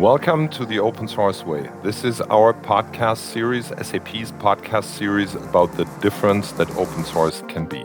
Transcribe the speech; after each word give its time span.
Welcome 0.00 0.48
to 0.52 0.64
the 0.64 0.78
Open 0.78 1.06
Source 1.06 1.44
Way. 1.44 1.68
This 1.82 2.04
is 2.04 2.22
our 2.22 2.54
podcast 2.54 3.18
series, 3.18 3.66
SAP's 3.66 4.32
podcast 4.32 4.84
series 4.84 5.34
about 5.34 5.76
the 5.76 5.84
difference 6.00 6.52
that 6.52 6.70
open 6.78 7.04
source 7.04 7.42
can 7.48 7.66
be. 7.66 7.84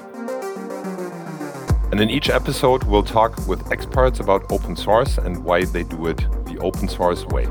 And 1.92 2.00
in 2.00 2.10
each 2.10 2.30
episode, 2.30 2.86
we'll 2.86 3.04
talk 3.04 3.46
with 3.50 3.70
experts 3.70 4.22
about 4.22 4.50
open 4.50 4.78
source 4.78 5.18
and 5.18 5.44
why 5.44 5.66
they 5.66 5.84
do 5.84 6.08
it 6.08 6.20
the 6.46 6.58
open 6.62 6.88
source 6.88 7.26
way. 7.26 7.48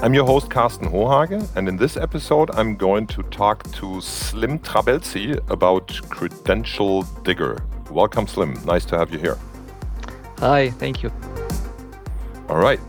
I'm 0.00 0.14
your 0.14 0.24
host, 0.24 0.48
Karsten 0.48 0.90
Hohage, 0.90 1.46
and 1.54 1.68
in 1.68 1.76
this 1.76 1.98
episode, 1.98 2.50
I'm 2.54 2.76
going 2.76 3.06
to 3.08 3.22
talk 3.24 3.70
to 3.72 4.00
Slim 4.00 4.58
Trabelsi 4.60 5.38
about 5.50 5.88
Credential 6.08 7.02
Digger. 7.24 7.62
Welcome, 7.90 8.26
Slim. 8.26 8.54
Nice 8.64 8.86
to 8.86 8.96
have 8.96 9.12
you 9.12 9.18
here. 9.18 9.36
Hi, 10.38 10.70
thank 10.70 11.02
you. 11.02 11.12
All 12.48 12.56
right. 12.56 12.80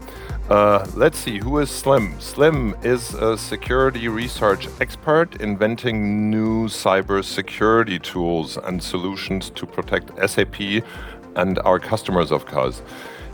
Uh, 0.50 0.86
let's 0.96 1.18
see, 1.18 1.40
who 1.40 1.58
is 1.58 1.72
Slim? 1.72 2.22
Slim 2.22 2.76
is 2.84 3.16
a 3.16 3.36
security 3.36 4.08
research 4.08 4.68
expert 4.80 5.42
inventing 5.42 6.30
new 6.30 6.68
cybersecurity 6.68 8.00
tools 8.00 8.56
and 8.56 8.82
solutions 8.84 9.50
to 9.50 9.66
protect 9.66 10.12
SAP 10.30 10.84
and 11.36 11.58
our 11.60 11.80
customers, 11.80 12.32
of 12.32 12.46
course. 12.46 12.84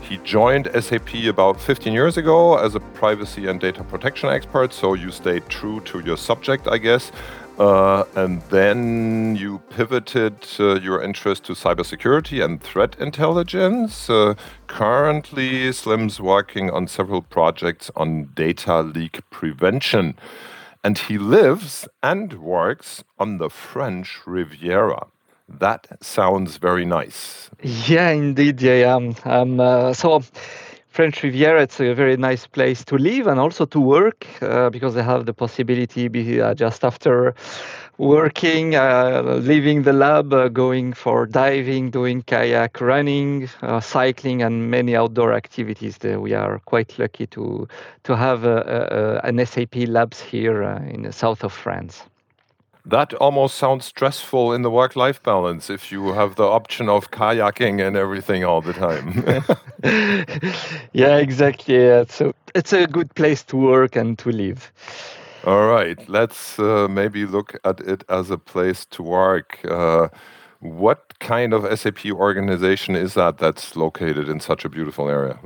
He 0.00 0.16
joined 0.24 0.70
SAP 0.72 1.14
about 1.26 1.60
15 1.60 1.92
years 1.92 2.16
ago 2.16 2.56
as 2.56 2.74
a 2.74 2.80
privacy 2.80 3.46
and 3.46 3.60
data 3.60 3.84
protection 3.84 4.30
expert, 4.30 4.72
so 4.72 4.94
you 4.94 5.10
stayed 5.10 5.46
true 5.50 5.80
to 5.80 6.00
your 6.00 6.16
subject, 6.16 6.66
I 6.66 6.78
guess. 6.78 7.12
Uh, 7.58 8.04
and 8.16 8.42
then 8.50 9.36
you 9.36 9.58
pivoted 9.70 10.34
uh, 10.58 10.80
your 10.80 11.02
interest 11.02 11.44
to 11.44 11.52
cybersecurity 11.52 12.42
and 12.42 12.62
threat 12.62 12.96
intelligence. 12.98 14.08
Uh, 14.08 14.34
currently, 14.66 15.70
Slim's 15.72 16.20
working 16.20 16.70
on 16.70 16.88
several 16.88 17.22
projects 17.22 17.90
on 17.94 18.30
data 18.34 18.80
leak 18.80 19.20
prevention. 19.30 20.14
And 20.82 20.98
he 20.98 21.18
lives 21.18 21.86
and 22.02 22.32
works 22.40 23.04
on 23.18 23.38
the 23.38 23.50
French 23.50 24.18
Riviera. 24.26 25.06
That 25.48 25.86
sounds 26.00 26.56
very 26.56 26.86
nice. 26.86 27.50
Yeah, 27.62 28.10
indeed. 28.10 28.60
Yeah, 28.62 28.94
um, 28.94 29.14
um, 29.24 29.60
uh, 29.60 29.92
so 29.92 30.22
French 30.92 31.22
Riviera, 31.22 31.62
it's 31.62 31.80
a 31.80 31.94
very 31.94 32.18
nice 32.18 32.46
place 32.46 32.84
to 32.84 32.98
live 32.98 33.26
and 33.26 33.40
also 33.40 33.64
to 33.64 33.80
work 33.80 34.26
uh, 34.42 34.68
because 34.68 34.92
they 34.92 35.02
have 35.02 35.24
the 35.24 35.32
possibility 35.32 36.06
be 36.06 36.38
uh, 36.38 36.52
just 36.52 36.84
after 36.84 37.34
working, 37.96 38.74
uh, 38.74 39.22
leaving 39.40 39.84
the 39.84 39.94
lab, 39.94 40.34
uh, 40.34 40.48
going 40.48 40.92
for 40.92 41.24
diving, 41.24 41.88
doing 41.88 42.22
kayak 42.22 42.78
running, 42.78 43.48
uh, 43.62 43.80
cycling, 43.80 44.42
and 44.42 44.70
many 44.70 44.94
outdoor 44.94 45.32
activities. 45.32 45.98
we 46.02 46.34
are 46.34 46.58
quite 46.66 46.98
lucky 46.98 47.26
to 47.28 47.66
to 48.04 48.14
have 48.14 48.44
an 48.44 49.46
SAP 49.46 49.88
labs 49.88 50.20
here 50.20 50.62
in 50.92 51.02
the 51.04 51.12
south 51.12 51.42
of 51.42 51.54
France 51.54 52.04
that 52.84 53.14
almost 53.14 53.56
sounds 53.56 53.84
stressful 53.84 54.52
in 54.52 54.62
the 54.62 54.70
work 54.70 54.96
life 54.96 55.22
balance 55.22 55.70
if 55.70 55.92
you 55.92 56.12
have 56.12 56.34
the 56.34 56.44
option 56.44 56.88
of 56.88 57.10
kayaking 57.10 57.86
and 57.86 57.96
everything 57.96 58.44
all 58.44 58.60
the 58.60 58.72
time. 58.72 59.24
yeah, 60.92 61.16
exactly. 61.16 61.76
Yeah. 61.76 62.04
So 62.08 62.34
it's 62.54 62.72
a 62.72 62.86
good 62.86 63.14
place 63.14 63.42
to 63.44 63.56
work 63.56 63.96
and 63.96 64.18
to 64.18 64.30
live. 64.30 64.72
All 65.44 65.66
right, 65.66 65.98
let's 66.08 66.58
uh, 66.58 66.86
maybe 66.88 67.26
look 67.26 67.58
at 67.64 67.80
it 67.80 68.04
as 68.08 68.30
a 68.30 68.38
place 68.38 68.84
to 68.86 69.02
work. 69.02 69.58
Uh, 69.64 70.08
what 70.60 71.18
kind 71.18 71.52
of 71.52 71.66
SAP 71.76 72.06
organization 72.06 72.94
is 72.94 73.14
that 73.14 73.38
that's 73.38 73.74
located 73.74 74.28
in 74.28 74.38
such 74.38 74.64
a 74.64 74.68
beautiful 74.68 75.08
area? 75.08 75.40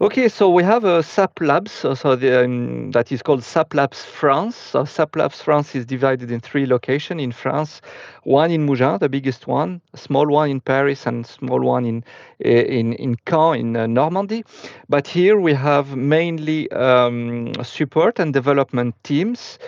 Okay, 0.00 0.28
so 0.28 0.50
we 0.50 0.62
have 0.62 0.84
a 0.84 1.02
SAP 1.02 1.40
Labs, 1.40 1.72
so, 1.72 1.94
the, 2.16 2.44
um, 2.44 2.90
that 2.90 3.10
is 3.12 3.22
called 3.22 3.42
SAP 3.42 3.74
Labs 3.74 4.04
France. 4.04 4.56
So 4.56 4.84
SAP 4.84 5.16
Labs 5.16 5.40
France 5.40 5.74
is 5.74 5.86
divided 5.86 6.30
in 6.30 6.40
three 6.40 6.66
locations 6.66 7.22
in 7.22 7.32
France. 7.32 7.80
One 8.24 8.50
in 8.50 8.66
Mougins, 8.66 9.00
the 9.00 9.08
biggest 9.08 9.46
one, 9.46 9.80
small 9.94 10.26
one 10.26 10.50
in 10.50 10.60
Paris, 10.60 11.06
and 11.06 11.26
small 11.26 11.60
one 11.60 11.86
in 11.86 12.04
eh, 12.44 12.62
in 12.62 12.92
in 12.94 13.16
Caen 13.24 13.58
in 13.58 13.76
uh, 13.76 13.86
Normandy. 13.86 14.44
But 14.88 15.06
here 15.06 15.38
we 15.38 15.54
have 15.54 15.96
mainly 15.96 16.70
um, 16.72 17.52
support 17.62 18.18
and 18.18 18.34
development 18.34 18.94
teams, 19.04 19.58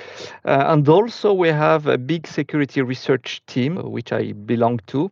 uh, 0.44 0.64
and 0.66 0.88
also 0.88 1.32
we 1.32 1.48
have 1.48 1.86
a 1.86 1.96
big 1.96 2.26
security 2.26 2.82
research 2.82 3.40
team, 3.46 3.76
which 3.76 4.12
I 4.12 4.32
belong 4.32 4.80
to 4.88 5.10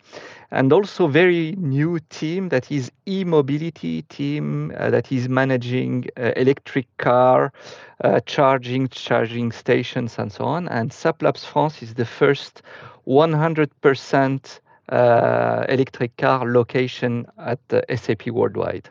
and 0.50 0.72
also 0.72 1.06
very 1.08 1.54
new 1.58 1.98
team 2.08 2.48
that 2.50 2.70
is 2.70 2.90
e-mobility 3.06 4.02
team 4.02 4.55
uh, 4.76 4.90
that 4.90 5.10
is 5.10 5.28
managing 5.28 6.06
uh, 6.16 6.32
electric 6.36 6.86
car 6.98 7.52
uh, 8.04 8.20
charging 8.26 8.88
charging 8.88 9.52
stations 9.52 10.18
and 10.18 10.32
so 10.32 10.44
on. 10.44 10.68
And 10.68 10.92
SAP 10.92 11.22
Labs 11.22 11.44
France 11.44 11.82
is 11.82 11.94
the 11.94 12.04
first 12.04 12.62
100% 13.06 14.60
uh, 14.88 15.64
electric 15.68 16.16
car 16.16 16.52
location 16.52 17.26
at 17.38 17.60
SAP 17.94 18.26
worldwide. 18.28 18.88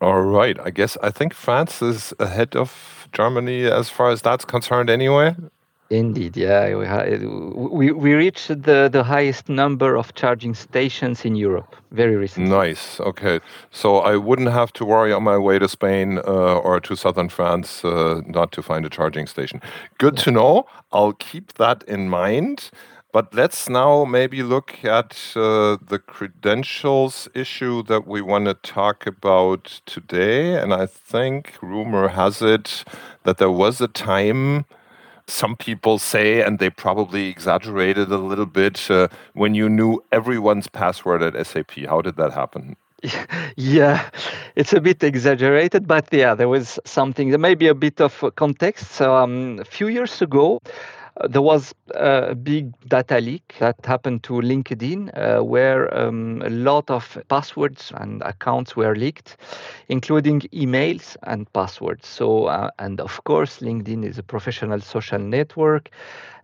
All 0.00 0.22
right. 0.22 0.58
I 0.60 0.70
guess 0.70 0.98
i 1.02 1.10
think 1.10 1.32
france 1.32 1.80
is 1.80 2.12
ahead 2.18 2.56
of 2.56 3.08
germany 3.12 3.64
as 3.64 3.88
far 3.88 4.10
as 4.10 4.20
that's 4.22 4.44
concerned 4.44 4.90
anyway 4.90 5.34
Indeed, 5.94 6.36
yeah, 6.36 6.74
we, 6.74 7.26
we 7.78 7.92
we 7.92 8.14
reached 8.14 8.48
the 8.48 8.88
the 8.90 9.04
highest 9.04 9.48
number 9.48 9.96
of 9.96 10.14
charging 10.14 10.54
stations 10.54 11.24
in 11.24 11.36
Europe 11.36 11.76
very 11.92 12.16
recently. 12.16 12.50
Nice. 12.50 13.00
Okay, 13.00 13.40
so 13.70 13.98
I 13.98 14.16
wouldn't 14.16 14.50
have 14.50 14.72
to 14.72 14.84
worry 14.84 15.12
on 15.12 15.22
my 15.22 15.38
way 15.38 15.58
to 15.58 15.68
Spain 15.68 16.18
uh, 16.18 16.58
or 16.66 16.80
to 16.80 16.96
southern 16.96 17.28
France 17.28 17.84
uh, 17.84 18.22
not 18.26 18.50
to 18.52 18.62
find 18.62 18.84
a 18.84 18.90
charging 18.90 19.26
station. 19.26 19.60
Good 19.98 20.16
yeah. 20.18 20.24
to 20.24 20.30
know. 20.30 20.66
I'll 20.90 21.12
keep 21.12 21.54
that 21.54 21.84
in 21.86 22.08
mind. 22.08 22.70
But 23.12 23.32
let's 23.32 23.68
now 23.68 24.04
maybe 24.04 24.42
look 24.42 24.84
at 24.84 25.36
uh, 25.36 25.76
the 25.88 26.00
credentials 26.04 27.28
issue 27.32 27.84
that 27.84 28.08
we 28.08 28.20
want 28.20 28.46
to 28.46 28.54
talk 28.54 29.06
about 29.06 29.80
today. 29.86 30.58
And 30.60 30.74
I 30.74 30.86
think 30.86 31.54
rumor 31.62 32.08
has 32.08 32.42
it 32.42 32.82
that 33.22 33.38
there 33.38 33.52
was 33.52 33.80
a 33.80 33.86
time 33.86 34.64
some 35.26 35.56
people 35.56 35.98
say, 35.98 36.42
and 36.42 36.58
they 36.58 36.70
probably 36.70 37.28
exaggerated 37.28 38.10
a 38.10 38.18
little 38.18 38.46
bit, 38.46 38.90
uh, 38.90 39.08
when 39.32 39.54
you 39.54 39.68
knew 39.68 40.02
everyone's 40.12 40.68
password 40.68 41.22
at 41.22 41.46
SAP. 41.46 41.72
How 41.88 42.02
did 42.02 42.16
that 42.16 42.32
happen? 42.32 42.76
Yeah, 43.56 44.10
it's 44.56 44.72
a 44.72 44.80
bit 44.80 45.02
exaggerated, 45.04 45.86
but 45.86 46.08
yeah, 46.10 46.34
there 46.34 46.48
was 46.48 46.80
something. 46.84 47.30
There 47.30 47.38
may 47.38 47.54
be 47.54 47.68
a 47.68 47.74
bit 47.74 48.00
of 48.00 48.24
context. 48.34 48.90
So 48.90 49.14
um, 49.14 49.58
a 49.60 49.64
few 49.64 49.88
years 49.88 50.20
ago, 50.20 50.60
there 51.28 51.42
was 51.42 51.74
a 51.94 52.34
big 52.34 52.72
data 52.88 53.20
leak 53.20 53.54
that 53.60 53.76
happened 53.84 54.22
to 54.24 54.34
LinkedIn 54.34 55.10
uh, 55.16 55.42
where 55.44 55.94
um, 55.96 56.42
a 56.44 56.50
lot 56.50 56.90
of 56.90 57.16
passwords 57.28 57.92
and 57.96 58.20
accounts 58.22 58.74
were 58.76 58.96
leaked, 58.96 59.36
including 59.88 60.40
emails 60.52 61.16
and 61.22 61.50
passwords. 61.52 62.08
So, 62.08 62.46
uh, 62.46 62.70
and 62.78 63.00
of 63.00 63.22
course, 63.24 63.60
LinkedIn 63.60 64.04
is 64.04 64.18
a 64.18 64.22
professional 64.24 64.80
social 64.80 65.18
network. 65.20 65.90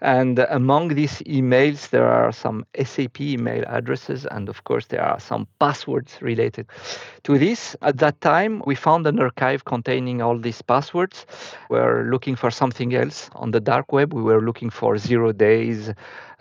And 0.03 0.38
among 0.50 0.88
these 0.88 1.19
emails, 1.21 1.91
there 1.91 2.06
are 2.06 2.33
some 2.33 2.65
SAP 2.83 3.21
email 3.21 3.65
addresses, 3.66 4.27
and 4.27 4.49
of 4.49 4.65
course, 4.65 4.87
there 4.87 5.03
are 5.03 5.21
some 5.21 5.47
passwords 5.59 6.16
related 6.21 6.66
to 7.25 7.38
this. 7.38 7.77
At 7.83 7.99
that 7.99 8.21
time, 8.21 8.62
we 8.66 8.75
found 8.75 9.06
an 9.06 9.19
archive 9.19 9.65
containing 9.65 10.22
all 10.22 10.39
these 10.39 10.62
passwords. 10.62 11.27
We 11.69 11.78
were 11.78 12.09
looking 12.10 12.37
for 12.37 12.50
something 12.50 12.94
else 12.94 13.31
on 13.34 13.50
the 13.50 13.60
dark 13.60 13.93
web. 13.93 14.15
We 14.15 14.22
were 14.22 14.41
looking 14.41 14.71
for 14.71 14.97
zero 14.97 15.33
days 15.33 15.93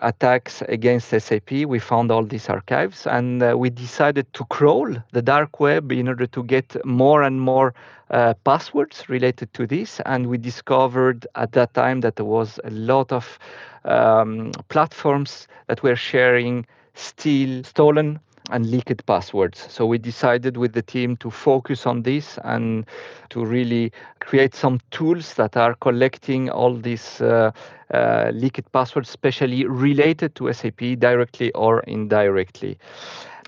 attacks 0.02 0.62
against 0.68 1.10
SAP. 1.10 1.52
We 1.52 1.80
found 1.80 2.12
all 2.12 2.24
these 2.24 2.50
archives 2.50 3.06
and 3.06 3.44
uh, 3.44 3.56
we 3.58 3.70
decided 3.70 4.32
to 4.34 4.46
crawl 4.46 4.96
the 5.12 5.22
dark 5.22 5.60
web 5.60 5.92
in 5.92 6.08
order 6.08 6.28
to 6.28 6.44
get 6.44 6.86
more 6.86 7.24
and 7.24 7.42
more 7.42 7.74
uh, 8.10 8.34
passwords 8.44 9.10
related 9.10 9.54
to 9.54 9.66
this. 9.68 10.00
And 10.06 10.28
we 10.28 10.38
discovered 10.38 11.28
at 11.36 11.52
that 11.54 11.74
time 11.74 12.02
that 12.02 12.16
there 12.16 12.26
was 12.26 12.60
a 12.64 12.70
lot 12.72 13.12
of 13.12 13.40
um, 13.86 14.52
platforms 14.70 15.48
that 15.68 15.84
were 15.84 15.96
sharing 15.96 16.66
still 16.94 17.64
stolen 17.64 18.20
and 18.52 18.66
leaked 18.70 19.06
passwords. 19.06 19.66
So 19.70 19.86
we 19.86 19.98
decided 19.98 20.58
with 20.58 20.74
the 20.74 20.82
team 20.82 21.16
to 21.18 21.30
focus 21.30 21.86
on 21.86 22.02
this 22.04 22.38
and 22.44 22.86
to 23.30 23.46
really 23.46 23.92
create 24.20 24.56
some 24.56 24.80
tools 24.92 25.36
that 25.36 25.56
are 25.56 25.76
collecting 25.76 26.50
all 26.50 26.74
these 26.76 27.22
uh, 27.22 27.52
uh, 27.94 28.32
leaked 28.34 28.72
passwords, 28.72 29.10
especially 29.10 29.66
related 29.66 30.36
to 30.36 30.52
SAP 30.54 30.96
directly 30.98 31.52
or 31.54 31.82
indirectly. 31.82 32.78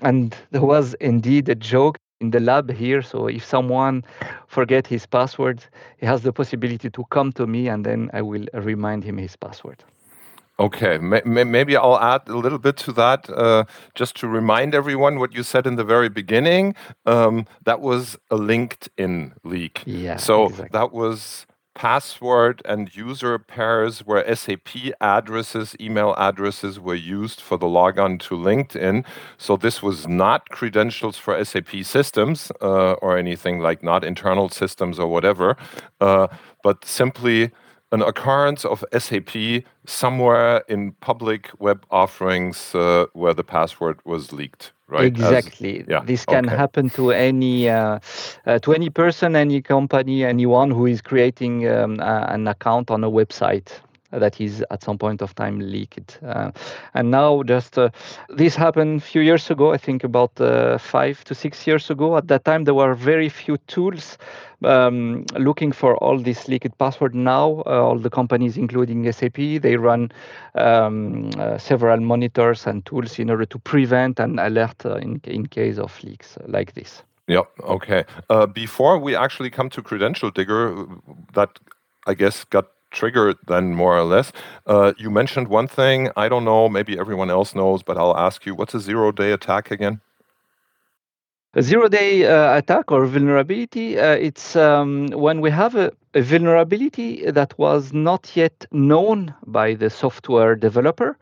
And 0.02 0.34
there 0.50 0.62
was 0.62 0.94
indeed 0.94 1.48
a 1.48 1.54
joke 1.54 1.98
in 2.22 2.30
the 2.30 2.40
lab 2.40 2.70
here. 2.70 3.02
So 3.02 3.26
if 3.26 3.44
someone 3.44 4.04
forget 4.46 4.86
his 4.86 5.04
password, 5.04 5.58
he 5.98 6.06
has 6.06 6.22
the 6.22 6.32
possibility 6.32 6.88
to 6.88 7.04
come 7.10 7.32
to 7.32 7.46
me 7.46 7.68
and 7.68 7.84
then 7.84 8.10
I 8.14 8.22
will 8.22 8.46
remind 8.54 9.04
him 9.04 9.18
his 9.18 9.36
password. 9.36 9.84
Okay, 10.58 10.98
maybe 10.98 11.76
I'll 11.76 11.98
add 11.98 12.22
a 12.28 12.36
little 12.36 12.58
bit 12.58 12.76
to 12.84 12.92
that, 12.92 13.28
uh, 13.30 13.64
just 13.94 14.14
to 14.20 14.28
remind 14.28 14.74
everyone 14.74 15.18
what 15.18 15.34
you 15.34 15.42
said 15.42 15.66
in 15.66 15.74
the 15.76 15.82
very 15.82 16.08
beginning. 16.08 16.76
Um, 17.04 17.46
that 17.64 17.80
was 17.80 18.16
a 18.30 18.36
LinkedIn 18.36 19.32
leak. 19.42 19.82
Yeah. 19.86 20.18
So 20.18 20.44
exactly. 20.44 20.68
that 20.72 20.92
was 20.92 21.46
password 21.74 22.62
and 22.64 22.94
user 22.94 23.38
pairs 23.38 24.00
where 24.00 24.34
SAP 24.34 24.92
addresses, 25.00 25.74
email 25.80 26.14
addresses 26.18 26.78
were 26.78 26.94
used 26.94 27.40
for 27.40 27.56
the 27.56 27.66
logon 27.66 28.18
to 28.18 28.34
LinkedIn. 28.34 29.04
So 29.38 29.56
this 29.56 29.82
was 29.82 30.06
not 30.06 30.48
credentials 30.50 31.16
for 31.16 31.42
SAP 31.44 31.84
systems 31.84 32.52
uh, 32.60 32.92
or 32.94 33.16
anything 33.16 33.60
like 33.60 33.82
not 33.82 34.04
internal 34.04 34.48
systems 34.48 34.98
or 34.98 35.08
whatever, 35.08 35.56
uh, 36.00 36.28
but 36.62 36.84
simply 36.84 37.50
an 37.92 38.02
occurrence 38.02 38.64
of 38.64 38.84
SAP 38.98 39.64
somewhere 39.86 40.62
in 40.68 40.92
public 41.00 41.50
web 41.58 41.84
offerings 41.90 42.74
uh, 42.74 43.06
where 43.12 43.34
the 43.34 43.44
password 43.44 44.00
was 44.04 44.32
leaked 44.32 44.72
right? 44.92 45.06
Exactly. 45.06 45.80
As, 45.80 45.86
yeah, 45.88 46.00
this 46.04 46.24
can 46.24 46.46
okay. 46.46 46.56
happen 46.56 46.90
to 46.90 47.10
any 47.12 47.68
uh, 47.68 47.98
uh, 48.46 48.58
to 48.60 48.72
any 48.74 48.90
person, 48.90 49.34
any 49.34 49.62
company, 49.62 50.24
anyone 50.24 50.70
who 50.70 50.86
is 50.86 51.00
creating 51.00 51.68
um, 51.68 51.98
uh, 52.00 52.26
an 52.28 52.46
account 52.46 52.90
on 52.90 53.02
a 53.02 53.10
website 53.10 53.68
that 54.12 54.40
is 54.40 54.64
at 54.70 54.82
some 54.82 54.98
point 54.98 55.22
of 55.22 55.34
time 55.34 55.58
leaked. 55.58 56.18
Uh, 56.24 56.50
and 56.94 57.10
now, 57.10 57.42
just 57.42 57.78
uh, 57.78 57.90
this 58.28 58.54
happened 58.54 58.98
a 59.00 59.04
few 59.04 59.22
years 59.22 59.50
ago, 59.50 59.72
I 59.72 59.78
think 59.78 60.04
about 60.04 60.40
uh, 60.40 60.78
five 60.78 61.24
to 61.24 61.34
six 61.34 61.66
years 61.66 61.90
ago. 61.90 62.16
At 62.16 62.28
that 62.28 62.44
time, 62.44 62.64
there 62.64 62.74
were 62.74 62.94
very 62.94 63.28
few 63.28 63.56
tools 63.66 64.18
um, 64.64 65.24
looking 65.38 65.72
for 65.72 65.96
all 65.96 66.18
these 66.18 66.48
leaked 66.48 66.76
password. 66.78 67.14
Now, 67.14 67.62
uh, 67.66 67.82
all 67.82 67.98
the 67.98 68.10
companies, 68.10 68.56
including 68.56 69.10
SAP, 69.10 69.36
they 69.36 69.76
run 69.76 70.12
um, 70.54 71.30
uh, 71.38 71.58
several 71.58 72.00
monitors 72.00 72.66
and 72.66 72.84
tools 72.84 73.18
in 73.18 73.30
order 73.30 73.46
to 73.46 73.58
prevent 73.58 74.20
and 74.20 74.38
alert 74.38 74.84
uh, 74.84 74.96
in, 74.96 75.20
in 75.24 75.46
case 75.46 75.78
of 75.78 76.02
leaks 76.04 76.36
like 76.46 76.74
this. 76.74 77.02
Yeah, 77.28 77.42
Okay. 77.62 78.04
before 78.52 78.98
we 78.98 79.14
actually 79.14 79.48
come 79.48 79.70
to 79.70 79.82
Credential 79.82 80.30
Digger, 80.30 80.86
that 81.34 81.60
I 82.06 82.14
guess 82.14 82.44
got 82.44 82.66
triggered 82.92 83.36
then 83.46 83.74
more 83.74 83.96
or 83.96 84.04
less. 84.04 84.32
Uh, 84.66 84.92
you 84.98 85.10
mentioned 85.10 85.48
one 85.48 85.66
thing. 85.66 86.10
I 86.16 86.28
don't 86.28 86.44
know. 86.44 86.68
Maybe 86.68 86.98
everyone 86.98 87.30
else 87.30 87.54
knows, 87.54 87.82
but 87.82 87.96
I'll 87.98 88.16
ask 88.16 88.46
you. 88.46 88.54
What's 88.54 88.74
a 88.74 88.80
zero-day 88.80 89.32
attack 89.32 89.70
again? 89.70 90.00
A 91.54 91.62
zero-day 91.62 92.24
uh, 92.24 92.56
attack 92.56 92.90
or 92.90 93.04
vulnerability. 93.04 93.98
Uh, 93.98 94.12
it's 94.12 94.56
um, 94.56 95.08
when 95.08 95.40
we 95.42 95.50
have 95.50 95.74
a, 95.74 95.92
a, 96.14 96.22
vulnerability 96.22 97.30
that 97.30 97.58
was 97.58 97.92
not 97.92 98.34
yet 98.34 98.64
known 98.72 99.34
by 99.46 99.74
the 99.74 99.90
software 99.90 100.54
developer, 100.54 101.18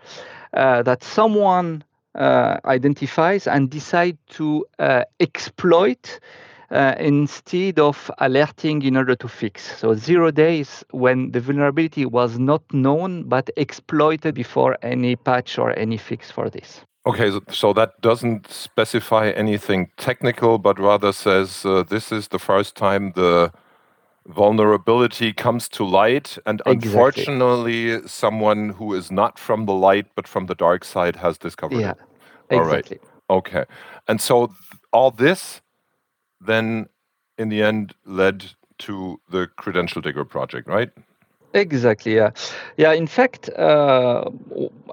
uh, 0.54 0.82
that 0.82 1.02
someone 1.02 1.82
uh, 2.14 2.58
identifies 2.64 3.48
and 3.48 3.70
decide 3.70 4.18
to 4.28 4.64
uh, 4.78 5.02
exploit 5.18 6.20
uh, 6.70 6.94
instead 6.98 7.78
of 7.78 8.10
alerting 8.18 8.82
in 8.82 8.96
order 8.96 9.16
to 9.16 9.28
fix. 9.28 9.76
So 9.78 9.94
zero 9.94 10.30
days 10.30 10.84
when 10.90 11.32
the 11.32 11.40
vulnerability 11.40 12.06
was 12.06 12.38
not 12.38 12.62
known 12.72 13.24
but 13.24 13.50
exploited 13.56 14.34
before 14.34 14.76
any 14.82 15.16
patch 15.16 15.58
or 15.58 15.76
any 15.78 15.96
fix 15.96 16.30
for 16.30 16.48
this. 16.48 16.80
Okay, 17.06 17.30
so 17.50 17.72
that 17.72 18.00
doesn't 18.02 18.50
specify 18.50 19.30
anything 19.30 19.88
technical, 19.96 20.58
but 20.58 20.78
rather 20.78 21.12
says 21.12 21.64
uh, 21.64 21.82
this 21.82 22.12
is 22.12 22.28
the 22.28 22.38
first 22.38 22.76
time 22.76 23.12
the 23.16 23.50
vulnerability 24.26 25.32
comes 25.32 25.68
to 25.70 25.84
light, 25.84 26.36
and 26.44 26.60
exactly. 26.66 26.90
unfortunately, 26.90 28.06
someone 28.06 28.68
who 28.70 28.94
is 28.94 29.10
not 29.10 29.38
from 29.38 29.64
the 29.64 29.72
light 29.72 30.06
but 30.14 30.28
from 30.28 30.46
the 30.46 30.54
dark 30.54 30.84
side 30.84 31.16
has 31.16 31.38
discovered 31.38 31.80
yeah, 31.80 31.92
it. 31.92 31.98
All 32.50 32.64
exactly. 32.64 32.98
Right. 33.02 33.38
Okay, 33.38 33.64
and 34.06 34.20
so 34.20 34.46
th 34.46 34.56
all 34.92 35.10
this 35.10 35.62
then 36.40 36.88
in 37.38 37.48
the 37.48 37.62
end 37.62 37.94
led 38.04 38.44
to 38.78 39.20
the 39.30 39.46
Credential 39.56 40.00
Digger 40.00 40.24
project, 40.24 40.66
right? 40.68 40.90
Exactly. 41.52 42.14
Yeah. 42.14 42.30
Yeah. 42.76 42.92
In 42.92 43.06
fact, 43.06 43.48
uh, 43.50 44.30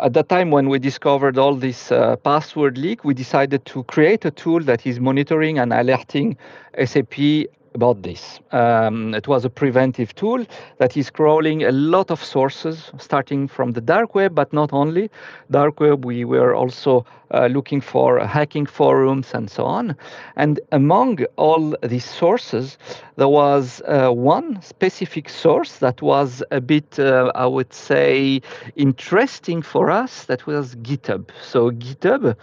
at 0.01 0.13
the 0.13 0.23
time 0.23 0.49
when 0.49 0.69
we 0.69 0.79
discovered 0.79 1.37
all 1.37 1.55
this 1.55 1.91
uh, 1.91 2.15
password 2.15 2.77
leak, 2.77 3.03
we 3.05 3.13
decided 3.13 3.65
to 3.65 3.83
create 3.83 4.25
a 4.25 4.31
tool 4.31 4.61
that 4.61 4.85
is 4.87 4.99
monitoring 4.99 5.59
and 5.59 5.71
alerting 5.71 6.35
SAP 6.83 7.45
about 7.77 8.01
this. 8.01 8.39
Um, 8.51 9.13
it 9.13 9.27
was 9.27 9.45
a 9.45 9.49
preventive 9.49 10.13
tool 10.15 10.45
that 10.79 10.97
is 10.97 11.11
crawling 11.11 11.63
a 11.63 11.71
lot 11.71 12.09
of 12.09 12.23
sources, 12.23 12.91
starting 12.97 13.47
from 13.47 13.73
the 13.73 13.81
dark 13.81 14.15
web, 14.15 14.33
but 14.33 14.51
not 14.51 14.73
only 14.73 15.09
dark 15.51 15.79
web. 15.79 16.03
We 16.03 16.25
were 16.25 16.55
also 16.55 17.05
uh, 17.31 17.47
looking 17.47 17.81
for 17.81 18.19
hacking 18.25 18.65
forums 18.65 19.33
and 19.33 19.49
so 19.49 19.63
on. 19.65 19.95
And 20.35 20.59
among 20.71 21.23
all 21.35 21.75
these 21.83 22.09
sources, 22.09 22.77
there 23.15 23.27
was 23.27 23.81
uh, 23.87 24.09
one 24.09 24.59
specific 24.61 25.29
source 25.29 25.77
that 25.77 26.01
was 26.01 26.43
a 26.49 26.59
bit, 26.59 26.97
uh, 26.97 27.31
I 27.35 27.45
would 27.45 27.73
say, 27.73 28.41
interesting 28.75 29.61
for 29.61 29.91
us. 29.91 30.25
That 30.25 30.47
was 30.47 30.75
GitHub. 30.77 31.29
So 31.43 31.69
GitHub 31.71 32.35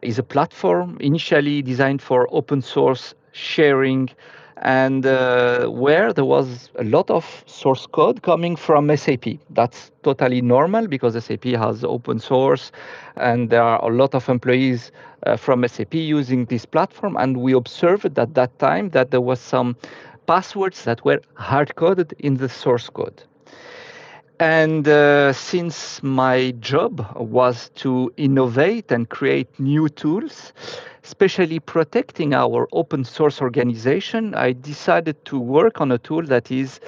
is 0.00 0.18
a 0.18 0.22
platform 0.22 0.96
initially 1.00 1.60
designed 1.60 2.00
for 2.00 2.26
open 2.30 2.62
source 2.62 3.14
sharing 3.32 4.08
and 4.62 5.06
uh, 5.06 5.66
where 5.68 6.12
there 6.12 6.24
was 6.24 6.70
a 6.78 6.84
lot 6.84 7.10
of 7.10 7.44
source 7.46 7.86
code 7.86 8.22
coming 8.22 8.56
from 8.56 8.94
SAP. 8.96 9.26
That's 9.50 9.90
totally 10.02 10.40
normal 10.42 10.86
because 10.88 11.22
SAP 11.24 11.44
has 11.44 11.84
open 11.84 12.18
source 12.18 12.72
and 13.16 13.50
there 13.50 13.62
are 13.62 13.84
a 13.84 13.94
lot 13.94 14.14
of 14.14 14.28
employees 14.28 14.92
uh, 15.26 15.36
from 15.36 15.66
SAP 15.66 15.94
using 15.94 16.44
this 16.46 16.64
platform. 16.64 17.16
And 17.16 17.38
we 17.38 17.52
observed 17.52 18.18
at 18.18 18.34
that 18.34 18.58
time 18.58 18.90
that 18.90 19.10
there 19.10 19.20
was 19.20 19.40
some 19.40 19.76
passwords 20.26 20.84
that 20.84 21.04
were 21.04 21.20
hard 21.34 21.74
coded 21.76 22.14
in 22.18 22.36
the 22.36 22.48
source 22.48 22.88
code. 22.88 23.22
And 24.40 24.86
uh, 24.86 25.32
since 25.32 26.00
my 26.00 26.52
job 26.60 27.04
was 27.16 27.70
to 27.76 28.12
innovate 28.16 28.92
and 28.92 29.08
create 29.08 29.58
new 29.58 29.88
tools, 29.88 30.52
especially 31.02 31.58
protecting 31.58 32.34
our 32.34 32.68
open 32.70 33.04
source 33.04 33.42
organization, 33.42 34.36
I 34.36 34.52
decided 34.52 35.24
to 35.24 35.40
work 35.40 35.80
on 35.80 35.90
a 35.90 35.98
tool 35.98 36.22
that 36.26 36.52
is 36.52 36.78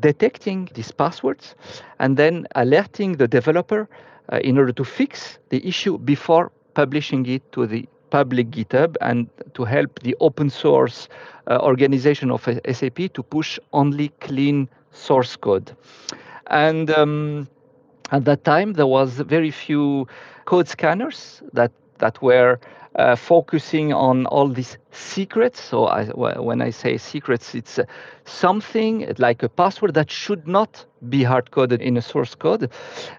detecting 0.00 0.70
these 0.72 0.92
passwords 0.92 1.54
and 1.98 2.16
then 2.16 2.46
alerting 2.54 3.18
the 3.18 3.28
developer 3.28 3.86
uh, 4.32 4.38
in 4.38 4.56
order 4.56 4.72
to 4.72 4.84
fix 4.84 5.38
the 5.50 5.66
issue 5.66 5.98
before 5.98 6.52
publishing 6.72 7.26
it 7.26 7.52
to 7.52 7.66
the 7.66 7.86
public 8.08 8.50
GitHub 8.50 8.96
and 9.02 9.28
to 9.52 9.64
help 9.64 10.00
the 10.00 10.16
open 10.20 10.48
source 10.48 11.08
uh, 11.48 11.58
organization 11.58 12.30
of 12.30 12.48
SAP 12.72 13.12
to 13.12 13.22
push 13.22 13.58
only 13.74 14.08
clean 14.20 14.68
source 14.90 15.36
code. 15.36 15.76
And 16.48 16.90
um, 16.90 17.48
at 18.10 18.24
that 18.24 18.44
time, 18.44 18.74
there 18.74 18.86
was 18.86 19.14
very 19.20 19.50
few 19.50 20.06
code 20.44 20.68
scanners 20.68 21.42
that 21.52 21.72
that 21.98 22.20
were 22.22 22.58
uh, 22.96 23.16
focusing 23.16 23.92
on 23.92 24.26
all 24.26 24.48
these 24.48 24.78
secrets. 24.92 25.60
So 25.60 25.86
I, 25.86 26.04
when 26.04 26.60
I 26.62 26.70
say 26.70 26.96
secrets, 26.96 27.54
it's 27.54 27.78
uh, 27.78 27.84
something 28.24 29.12
like 29.18 29.42
a 29.42 29.48
password 29.48 29.94
that 29.94 30.10
should 30.10 30.46
not 30.46 30.84
be 31.08 31.22
hard 31.24 31.50
coded 31.50 31.80
in 31.82 31.96
a 31.96 32.02
source 32.02 32.34
code. 32.34 32.70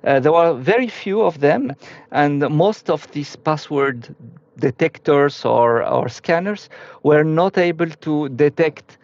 Uh, 0.03 0.19
there 0.19 0.31
were 0.31 0.53
very 0.53 0.87
few 0.87 1.21
of 1.21 1.39
them, 1.39 1.73
and 2.11 2.39
most 2.49 2.89
of 2.89 3.09
these 3.11 3.35
password 3.35 4.15
detectors 4.59 5.43
or, 5.45 5.83
or 5.83 6.07
scanners 6.07 6.69
were 7.03 7.23
not 7.23 7.57
able 7.57 7.89
to 7.89 8.29
detect 8.29 8.97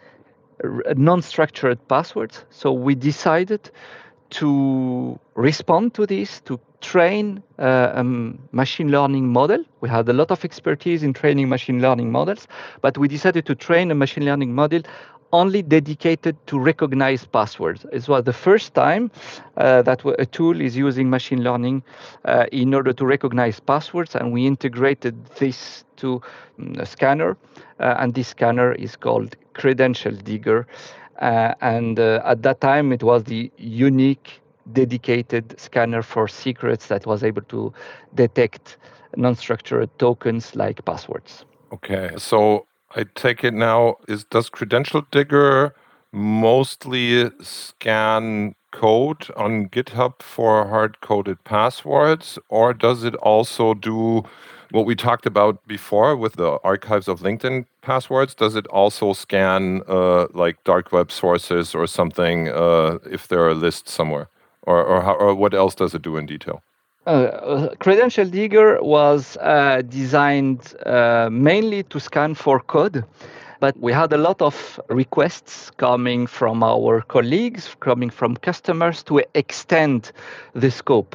non-structured 0.96 1.86
passwords. 1.88 2.44
So 2.50 2.72
we 2.72 2.94
decided 2.94 3.70
to 4.32 5.18
respond 5.34 5.94
to 5.94 6.06
this, 6.06 6.40
to 6.42 6.58
train 6.80 7.42
uh, 7.58 7.92
a 7.94 8.04
machine 8.52 8.90
learning 8.90 9.28
model. 9.32 9.64
We 9.80 9.88
had 9.88 10.08
a 10.08 10.12
lot 10.12 10.30
of 10.30 10.44
expertise 10.44 11.02
in 11.02 11.12
training 11.12 11.48
machine 11.48 11.80
learning 11.80 12.10
models, 12.10 12.48
but 12.80 12.98
we 12.98 13.08
decided 13.08 13.46
to 13.46 13.54
train 13.54 13.90
a 13.90 13.94
machine 13.94 14.24
learning 14.24 14.54
model 14.54 14.82
only 15.32 15.62
dedicated 15.62 16.36
to 16.46 16.58
recognize 16.58 17.24
passwords. 17.24 17.86
It 17.92 18.06
was 18.08 18.24
the 18.24 18.32
first 18.32 18.74
time 18.74 19.10
uh, 19.56 19.82
that 19.82 20.04
a 20.18 20.26
tool 20.26 20.60
is 20.60 20.76
using 20.76 21.08
machine 21.08 21.42
learning 21.42 21.82
uh, 22.24 22.46
in 22.52 22.74
order 22.74 22.92
to 22.92 23.06
recognize 23.06 23.58
passwords, 23.58 24.14
and 24.14 24.32
we 24.32 24.46
integrated 24.46 25.24
this 25.38 25.84
to 25.96 26.20
um, 26.58 26.76
a 26.78 26.86
scanner, 26.86 27.36
uh, 27.80 27.94
and 27.98 28.14
this 28.14 28.28
scanner 28.28 28.72
is 28.72 28.96
called 28.96 29.36
Credential 29.54 30.12
Digger. 30.12 30.66
Uh, 31.18 31.54
and 31.60 31.98
uh, 31.98 32.22
at 32.24 32.42
that 32.42 32.60
time, 32.60 32.92
it 32.92 33.02
was 33.02 33.24
the 33.24 33.50
unique 33.56 34.40
dedicated 34.72 35.58
scanner 35.58 36.02
for 36.02 36.28
secrets 36.28 36.86
that 36.86 37.06
was 37.06 37.22
able 37.22 37.42
to 37.42 37.72
detect 38.14 38.76
non-structured 39.16 39.90
tokens 39.98 40.54
like 40.54 40.84
passwords. 40.84 41.44
Okay, 41.72 42.10
so 42.16 42.66
I 42.94 43.04
take 43.14 43.44
it 43.44 43.54
now 43.54 43.96
is 44.08 44.24
does 44.24 44.48
Credential 44.48 45.02
Digger 45.10 45.74
mostly 46.12 47.30
scan 47.40 48.54
code 48.70 49.30
on 49.36 49.68
GitHub 49.68 50.22
for 50.22 50.68
hard 50.68 51.00
coded 51.00 51.42
passwords, 51.44 52.38
or 52.48 52.74
does 52.74 53.04
it 53.04 53.14
also 53.16 53.74
do 53.74 54.24
what 54.72 54.86
we 54.86 54.94
talked 54.94 55.26
about 55.26 55.66
before 55.66 56.16
with 56.16 56.34
the 56.36 56.58
archives 56.64 57.06
of 57.06 57.20
LinkedIn 57.20 57.66
passwords? 57.82 58.34
Does 58.34 58.56
it 58.56 58.66
also 58.68 59.12
scan 59.12 59.82
uh, 59.86 60.26
like 60.32 60.62
dark 60.64 60.92
web 60.92 61.12
sources 61.12 61.74
or 61.74 61.86
something 61.86 62.48
uh, 62.48 62.98
if 63.10 63.28
there 63.28 63.46
are 63.46 63.54
lists 63.54 63.92
somewhere? 63.92 64.28
Or, 64.62 64.82
or, 64.82 65.02
how, 65.02 65.14
or 65.14 65.34
what 65.34 65.54
else 65.54 65.74
does 65.74 65.94
it 65.94 66.02
do 66.02 66.16
in 66.16 66.26
detail? 66.26 66.62
Uh, 67.06 67.10
uh 67.10 67.74
Credential 67.80 68.24
Digger 68.24 68.80
was 68.80 69.36
uh, 69.40 69.82
designed 69.88 70.74
uh, 70.86 71.28
mainly 71.30 71.82
to 71.84 71.98
scan 71.98 72.34
for 72.34 72.60
code 72.60 73.04
but 73.62 73.78
we 73.78 73.92
had 73.92 74.12
a 74.12 74.18
lot 74.18 74.42
of 74.42 74.80
requests 74.88 75.70
coming 75.76 76.26
from 76.26 76.64
our 76.64 77.00
colleagues, 77.02 77.76
coming 77.78 78.10
from 78.10 78.36
customers 78.36 79.04
to 79.04 79.22
extend 79.34 80.10
the 80.54 80.68
scope. 80.68 81.14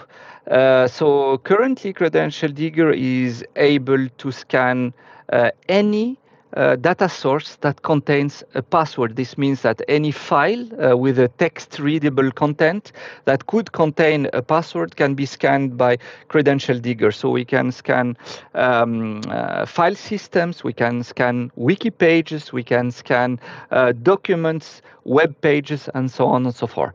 Uh, 0.49 0.87
so 0.87 1.37
currently, 1.39 1.93
Credential 1.93 2.49
Digger 2.49 2.91
is 2.91 3.43
able 3.55 4.07
to 4.17 4.31
scan 4.31 4.93
uh, 5.33 5.51
any 5.67 6.17
uh, 6.55 6.75
data 6.77 7.09
source 7.09 7.57
that 7.57 7.81
contains 7.83 8.43
a 8.55 8.61
password. 8.61 9.17
This 9.17 9.37
means 9.37 9.61
that 9.63 9.81
any 9.89 10.11
file 10.11 10.65
uh, 10.81 10.95
with 10.95 11.19
a 11.19 11.27
text 11.27 11.79
readable 11.79 12.31
content 12.31 12.93
that 13.25 13.47
could 13.47 13.73
contain 13.73 14.29
a 14.33 14.41
password 14.41 14.95
can 14.95 15.13
be 15.13 15.25
scanned 15.25 15.77
by 15.77 15.97
Credential 16.29 16.79
Digger. 16.79 17.11
So 17.11 17.29
we 17.29 17.43
can 17.43 17.71
scan 17.71 18.17
um, 18.55 19.21
uh, 19.27 19.65
file 19.65 19.95
systems, 19.95 20.63
we 20.63 20.73
can 20.73 21.03
scan 21.03 21.51
wiki 21.55 21.89
pages, 21.89 22.53
we 22.53 22.63
can 22.63 22.91
scan 22.91 23.39
uh, 23.71 23.91
documents, 23.91 24.81
web 25.03 25.39
pages, 25.41 25.89
and 25.93 26.09
so 26.09 26.25
on 26.25 26.45
and 26.45 26.55
so 26.55 26.67
forth. 26.67 26.93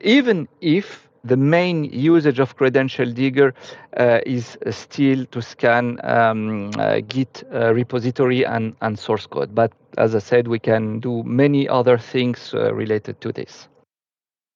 Even 0.00 0.48
if 0.60 1.08
the 1.24 1.36
main 1.36 1.84
usage 1.84 2.38
of 2.40 2.56
Credential 2.56 3.10
Digger 3.10 3.54
uh, 3.96 4.20
is 4.26 4.58
still 4.70 5.24
to 5.26 5.40
scan 5.40 6.00
um, 6.04 6.70
uh, 6.78 7.00
Git 7.06 7.44
uh, 7.52 7.72
repository 7.72 8.44
and, 8.44 8.74
and 8.80 8.98
source 8.98 9.26
code. 9.26 9.54
But 9.54 9.72
as 9.98 10.14
I 10.14 10.18
said, 10.18 10.48
we 10.48 10.58
can 10.58 11.00
do 11.00 11.22
many 11.22 11.68
other 11.68 11.98
things 11.98 12.54
uh, 12.54 12.74
related 12.74 13.20
to 13.20 13.32
this. 13.32 13.68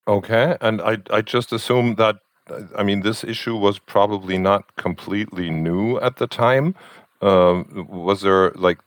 Okay, 0.09 0.57
and 0.61 0.81
I, 0.81 0.99
I 1.11 1.21
just 1.21 1.53
assume 1.53 1.97
that, 1.97 2.17
I 2.77 2.83
mean, 2.83 3.01
this 3.01 3.25
issue 3.25 3.57
was 3.57 3.79
probably 3.79 4.39
not 4.39 4.77
completely 4.77 5.51
new 5.51 5.99
at 6.01 6.17
the 6.17 6.27
time. 6.27 6.75
Um, 7.23 7.87
was 7.89 8.21
there 8.21 8.53
like 8.53 8.79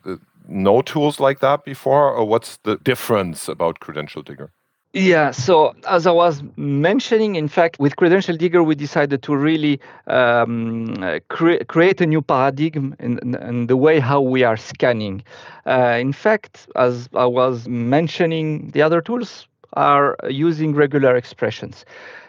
no 0.47 0.81
tools 0.81 1.19
like 1.19 1.39
that 1.39 1.65
before, 1.65 2.11
or 2.11 2.25
what's 2.25 2.57
the 2.63 2.77
difference 2.77 3.49
about 3.49 3.79
Credential 3.79 4.21
Digger? 4.21 4.51
Yeah, 4.93 5.29
so 5.29 5.75
as 5.87 6.07
I 6.07 6.11
was 6.11 6.41
mentioning, 6.55 7.35
in 7.35 7.47
fact, 7.47 7.79
with 7.79 7.95
Credential 7.95 8.35
Digger, 8.35 8.63
we 8.63 8.73
decided 8.73 9.21
to 9.21 9.35
really 9.35 9.79
um, 10.07 10.95
cre- 11.29 11.63
create 11.67 12.01
a 12.01 12.07
new 12.07 12.23
paradigm 12.23 12.95
in, 12.99 13.19
in, 13.19 13.67
the 13.67 13.77
way 13.77 13.99
how 13.99 14.19
we 14.19 14.41
are 14.43 14.57
scanning. 14.57 15.21
Uh, 15.67 15.97
in 15.99 16.11
fact, 16.11 16.67
as 16.75 17.07
I 17.13 17.27
was 17.27 17.67
mentioning, 17.67 18.71
the 18.71 18.81
other 18.81 18.99
tools 18.99 19.47
are 19.73 20.17
using 20.27 20.73
regular 20.73 21.15
expressions. 21.15 21.85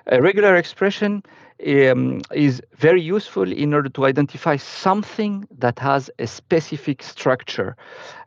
A 0.09 0.21
regular 0.21 0.55
expression 0.55 1.23
um, 1.67 2.21
is 2.33 2.63
very 2.77 3.01
useful 3.01 3.51
in 3.53 3.73
order 3.75 3.89
to 3.91 4.05
identify 4.07 4.57
something 4.57 5.47
that 5.59 5.79
has 5.79 6.11
a 6.19 6.27
specific 6.27 7.03
structure, 7.03 7.77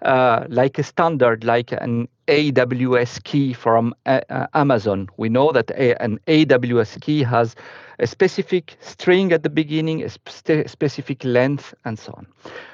uh, 0.02 0.46
like 0.50 0.78
a 0.80 0.84
standard, 0.84 1.44
like 1.44 1.72
an 1.72 2.08
AWS 2.28 3.20
key 3.24 3.54
from 3.54 3.94
uh, 4.06 4.22
uh, 4.30 4.48
Amazon. 4.54 5.10
We 5.18 5.30
know 5.30 5.52
that 5.52 5.72
a, 5.72 6.02
an 6.02 6.20
AWS 6.28 7.00
key 7.02 7.24
has 7.24 7.56
a 8.00 8.08
specific 8.08 8.75
string 8.80 9.32
at 9.32 9.44
the 9.44 9.50
beginning, 9.50 10.04
a 10.04 10.10
spe- 10.10 10.68
specific 10.68 11.24
length, 11.24 11.74
and 11.86 11.98
so 12.00 12.13
on. 12.18 12.28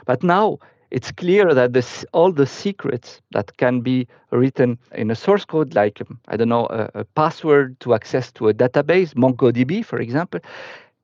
But 0.05 0.23
now 0.23 0.59
it's 0.91 1.11
clear 1.11 1.53
that 1.53 1.73
this, 1.73 2.05
all 2.13 2.31
the 2.31 2.47
secrets 2.47 3.21
that 3.31 3.55
can 3.57 3.81
be 3.81 4.07
written 4.31 4.77
in 4.93 5.11
a 5.11 5.15
source 5.15 5.45
code, 5.45 5.75
like, 5.75 6.01
um, 6.01 6.19
I 6.27 6.37
don't 6.37 6.49
know, 6.49 6.65
a, 6.67 6.89
a, 6.95 7.03
password 7.03 7.79
to 7.81 7.93
access 7.93 8.31
to 8.33 8.49
a 8.49 8.53
database, 8.53 9.13
MongoDB, 9.13 9.85
for 9.85 9.99
example, 9.99 10.39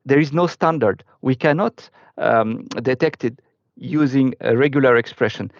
there 0.06 0.20
is 0.20 0.34
no 0.34 0.48
standard. 0.48 1.04
We 1.22 1.36
cannot 1.36 1.90
um, 2.18 2.64
detect 2.82 3.24
it 3.24 3.40
using 3.76 4.34
a 4.42 4.56
regular 4.56 4.96
expression. 4.98 5.52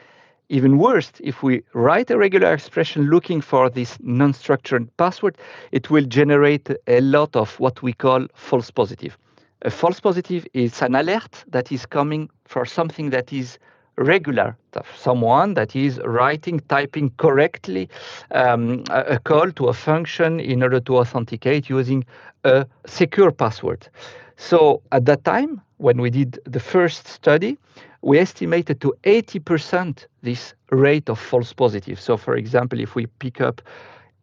Even 0.50 0.78
worse, 0.78 1.12
if 1.22 1.42
we 1.42 1.64
write 1.74 2.12
a 2.12 2.18
regular 2.18 2.54
expression 2.54 3.10
looking 3.10 3.42
for 3.42 3.70
this 3.70 3.98
non 4.02 4.34
structured 4.34 4.96
password, 4.98 5.38
it 5.72 5.90
will 5.90 6.06
generate 6.06 6.70
a 6.88 7.02
lot 7.02 7.36
of 7.36 7.60
what 7.60 7.82
we 7.82 7.94
call 7.94 8.28
false 8.36 8.70
positive. 8.70 9.18
A 9.64 9.72
false 9.72 10.00
positive 10.00 10.46
is 10.54 10.82
an 10.84 10.94
alert 10.94 11.44
that 11.48 11.72
is 11.72 11.88
coming 11.88 12.30
for 12.46 12.66
something 12.66 13.10
that 13.10 13.34
is 13.34 13.58
regular 13.98 14.58
someone 14.98 15.54
that 15.54 15.76
is 15.76 16.00
writing 16.04 16.60
typing 16.68 17.10
correctly 17.18 17.90
um, 18.32 18.84
a, 18.90 19.20
call 19.20 19.52
to 19.52 19.68
a 19.68 19.74
function 19.74 20.40
in 20.40 20.62
order 20.62 20.80
to 20.80 20.98
authenticate 20.98 21.70
using 21.70 22.04
a 22.44 22.66
secure 22.86 23.32
password. 23.32 23.88
So 24.38 24.82
at 24.92 25.06
that 25.06 25.24
time 25.24 25.62
when 25.78 26.02
we 26.02 26.10
did 26.10 26.40
the 26.46 26.60
first 26.60 27.08
study 27.08 27.58
we 28.02 28.20
estimated 28.20 28.82
to 28.82 28.94
80% 29.04 30.06
this 30.22 30.54
rate 30.72 31.10
of 31.10 31.20
false 31.20 31.54
positives 31.54 32.04
so 32.04 32.18
for 32.18 32.36
example 32.36 32.80
if 32.80 32.96
we 32.96 33.08
pick 33.08 33.42
up 33.42 33.62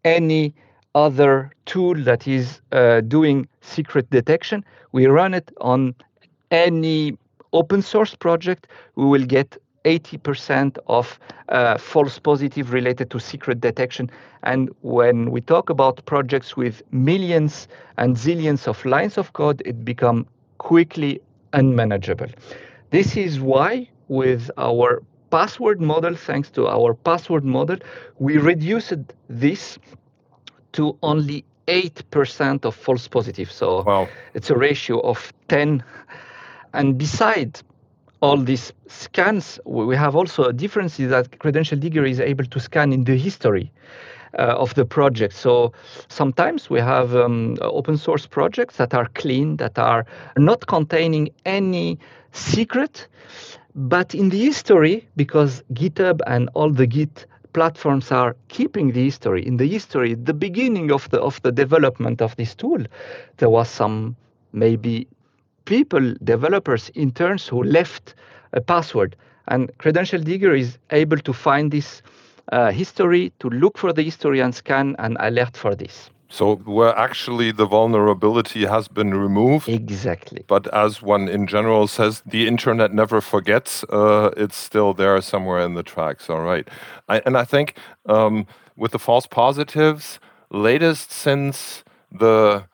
any 0.05 0.55
other 0.95 1.51
tool 1.65 1.95
that 1.95 2.29
is 2.29 2.61
uh, 2.73 3.01
doing 3.01 3.49
secret 3.63 4.09
detection 4.11 4.65
we 4.93 5.07
run 5.07 5.35
it 5.35 5.51
on 5.61 5.95
any 6.51 7.17
open 7.53 7.83
source 7.83 8.15
project, 8.15 8.67
we 8.97 9.05
will 9.05 9.25
get 9.25 9.57
80% 9.85 10.79
of 10.87 11.19
uh, 11.49 11.79
false 11.79 12.19
positive 12.19 12.73
related 12.73 13.11
to 13.11 13.19
secret 13.19 13.61
detection. 13.61 14.11
And 14.43 14.71
when 14.83 15.31
we 15.31 15.41
talk 15.41 15.71
about 15.71 16.05
projects 16.07 16.57
with 16.57 16.83
millions 16.93 17.69
and 17.97 18.17
zillions 18.17 18.67
of 18.67 18.85
lines 18.85 19.19
of 19.19 19.33
code, 19.33 19.63
it 19.65 19.85
become 19.85 20.27
quickly 20.59 21.21
unmanageable. 21.53 22.29
This 22.91 23.17
is 23.17 23.41
why 23.41 23.89
with 24.09 24.51
our 24.59 25.03
password 25.31 25.81
model, 25.81 26.15
thanks 26.15 26.51
to 26.51 26.69
our 26.69 26.95
password 26.95 27.45
model, 27.45 27.77
we 28.19 28.37
reduced 28.37 28.95
this 29.29 29.79
to 30.73 30.97
only 31.03 31.45
8% 31.67 32.65
of 32.65 32.75
false 32.75 33.09
positive. 33.09 33.51
So 33.51 33.83
wow. 33.83 34.09
it's 34.35 34.51
a 34.51 34.57
ratio 34.57 35.01
of 35.01 35.33
10. 35.49 35.83
And 36.75 36.99
beside 36.99 37.61
all 38.23 38.37
these 38.37 38.73
scans, 38.87 39.59
we 39.67 39.97
have 39.97 40.15
also 40.15 40.45
a 40.45 40.53
difference 40.53 41.01
is 41.01 41.11
that 41.11 41.39
Credential 41.41 41.77
Digger 41.77 42.05
is 42.05 42.21
able 42.21 42.45
to 42.45 42.61
scan 42.61 42.93
in 42.93 43.03
the 43.05 43.17
history 43.17 43.71
uh, 44.39 44.55
of 44.57 44.75
the 44.75 44.85
project. 44.85 45.35
So 45.35 45.73
sometimes 46.09 46.71
we 46.71 46.79
have 46.79 47.17
um, 47.17 47.57
open 47.61 47.99
source 47.99 48.25
projects 48.25 48.77
that 48.77 48.95
are 48.95 49.09
clean, 49.15 49.57
that 49.57 49.77
are 49.77 50.07
not 50.37 50.69
containing 50.69 51.31
any 51.45 51.99
secret, 52.31 53.09
but 53.75 54.15
in 54.15 54.29
the 54.29 54.39
history, 54.39 55.07
because 55.17 55.63
GitHub 55.75 56.21
and 56.29 56.49
all 56.55 56.71
the 56.71 56.87
Git 56.87 57.27
platforms 57.55 58.13
are 58.13 58.37
keeping 58.49 58.93
the 58.93 59.05
history. 59.05 59.45
In 59.45 59.57
the 59.57 59.67
history, 59.67 60.15
the 60.15 60.33
beginning 60.33 60.93
of 60.93 61.11
the 61.11 61.21
of 61.21 61.43
the 61.43 61.53
development 61.53 62.23
of 62.23 62.37
this 62.37 62.55
tool, 62.55 62.83
there 63.39 63.51
was 63.51 63.69
some 63.69 64.17
maybe 64.53 65.09
people, 65.65 66.15
developers, 66.25 66.91
interns 66.95 67.47
who 67.47 67.63
left 67.63 68.15
a 68.53 68.61
password. 68.61 69.17
And 69.49 69.71
Credential 69.79 70.21
Digger 70.21 70.55
is 70.55 70.79
able 70.91 71.19
to 71.19 71.33
find 71.33 71.71
this 71.71 72.03
uh, 72.51 72.71
history, 72.71 73.33
to 73.41 73.49
look 73.51 73.79
for 73.79 73.93
the 73.93 74.03
history 74.03 74.41
and 74.41 74.55
scan 74.55 74.97
and 74.99 75.17
alert 75.21 75.57
for 75.57 75.75
this. 75.75 76.11
So, 76.29 76.57
where 76.57 76.97
actually 76.97 77.53
the 77.53 77.67
vulnerability 77.67 78.65
has 78.65 78.89
been 78.89 79.13
removed. 79.13 79.69
Exactly. 79.69 80.45
But 80.47 80.67
as 80.73 81.03
one 81.03 81.29
in 81.29 81.47
general 81.47 81.87
says, 81.87 82.23
the 82.25 82.49
internet 82.49 82.95
never 82.95 83.21
forgets. 83.21 83.85
Uh, 83.85 84.31
it's 84.35 84.57
still 84.57 84.95
there 84.95 85.21
somewhere 85.21 85.61
in 85.61 85.75
the 85.75 85.83
tracks. 85.83 86.31
All 86.31 86.41
right. 86.41 86.67
I, 87.11 87.21
and 87.27 87.37
I 87.37 87.45
think 87.45 87.77
um, 88.07 88.47
with 88.77 88.93
the 88.93 88.99
false 88.99 89.27
positives, 89.27 90.19
latest 90.51 91.13
since 91.13 91.85
the 92.11 92.65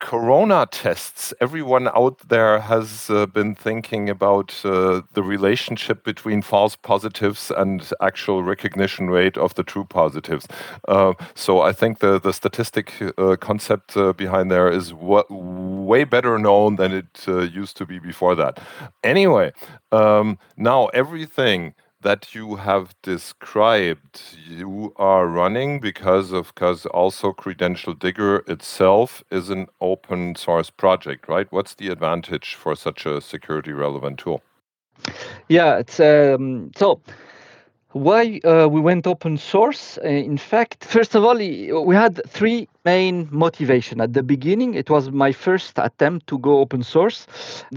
corona 0.00 0.66
tests, 0.70 1.32
everyone 1.40 1.88
out 1.88 2.18
there 2.28 2.58
has 2.58 3.10
uh, 3.10 3.26
been 3.26 3.54
thinking 3.54 4.08
about 4.08 4.60
uh, 4.64 5.02
the 5.12 5.22
relationship 5.22 6.02
between 6.02 6.42
false 6.42 6.74
positives 6.74 7.52
and 7.56 7.92
actual 8.00 8.42
recognition 8.42 9.10
rate 9.10 9.36
of 9.36 9.54
the 9.54 9.62
true 9.62 9.84
positives. 9.84 10.48
Uh, 10.88 11.12
so 11.34 11.60
I 11.60 11.72
think 11.72 12.00
the, 12.00 12.18
the 12.18 12.32
statistic 12.32 12.92
uh, 13.18 13.36
concept 13.36 13.96
uh, 13.96 14.12
behind 14.14 14.50
there 14.50 14.70
is 14.70 14.92
way 14.94 16.04
better 16.04 16.38
known 16.38 16.76
than 16.76 16.92
it 16.92 17.24
uh, 17.28 17.40
used 17.40 17.76
to 17.76 17.86
be 17.86 17.98
before 17.98 18.34
that. 18.34 18.58
Anyway, 19.04 19.52
um, 19.92 20.38
now 20.56 20.86
everything 20.86 21.74
that 22.02 22.34
you 22.34 22.56
have 22.56 22.94
described, 23.02 24.22
you 24.48 24.92
are 24.96 25.26
running 25.26 25.80
because 25.80 26.32
of 26.32 26.54
because 26.54 26.86
also 26.86 27.32
Credential 27.32 27.94
Digger 27.94 28.42
itself 28.46 29.22
is 29.30 29.50
an 29.50 29.66
open 29.80 30.34
source 30.34 30.70
project, 30.70 31.28
right? 31.28 31.46
What's 31.50 31.74
the 31.74 31.88
advantage 31.88 32.54
for 32.54 32.74
such 32.74 33.06
a 33.06 33.20
security 33.20 33.72
relevant 33.72 34.18
tool? 34.18 34.42
Yeah, 35.48 35.78
it's 35.78 36.00
um, 36.00 36.70
so 36.76 37.00
why 37.92 38.40
uh, 38.44 38.68
we 38.70 38.80
went 38.80 39.06
open 39.06 39.36
source. 39.36 39.98
Uh, 39.98 40.08
in 40.08 40.38
fact, 40.38 40.84
first 40.84 41.14
of 41.14 41.24
all, 41.24 41.36
we 41.36 41.94
had 41.94 42.20
three 42.28 42.68
main 42.92 43.28
motivation. 43.46 43.96
At 44.06 44.12
the 44.18 44.24
beginning 44.34 44.70
it 44.82 44.88
was 44.94 45.04
my 45.24 45.32
first 45.46 45.74
attempt 45.88 46.26
to 46.30 46.36
go 46.48 46.52
open 46.64 46.82
source. 46.82 47.18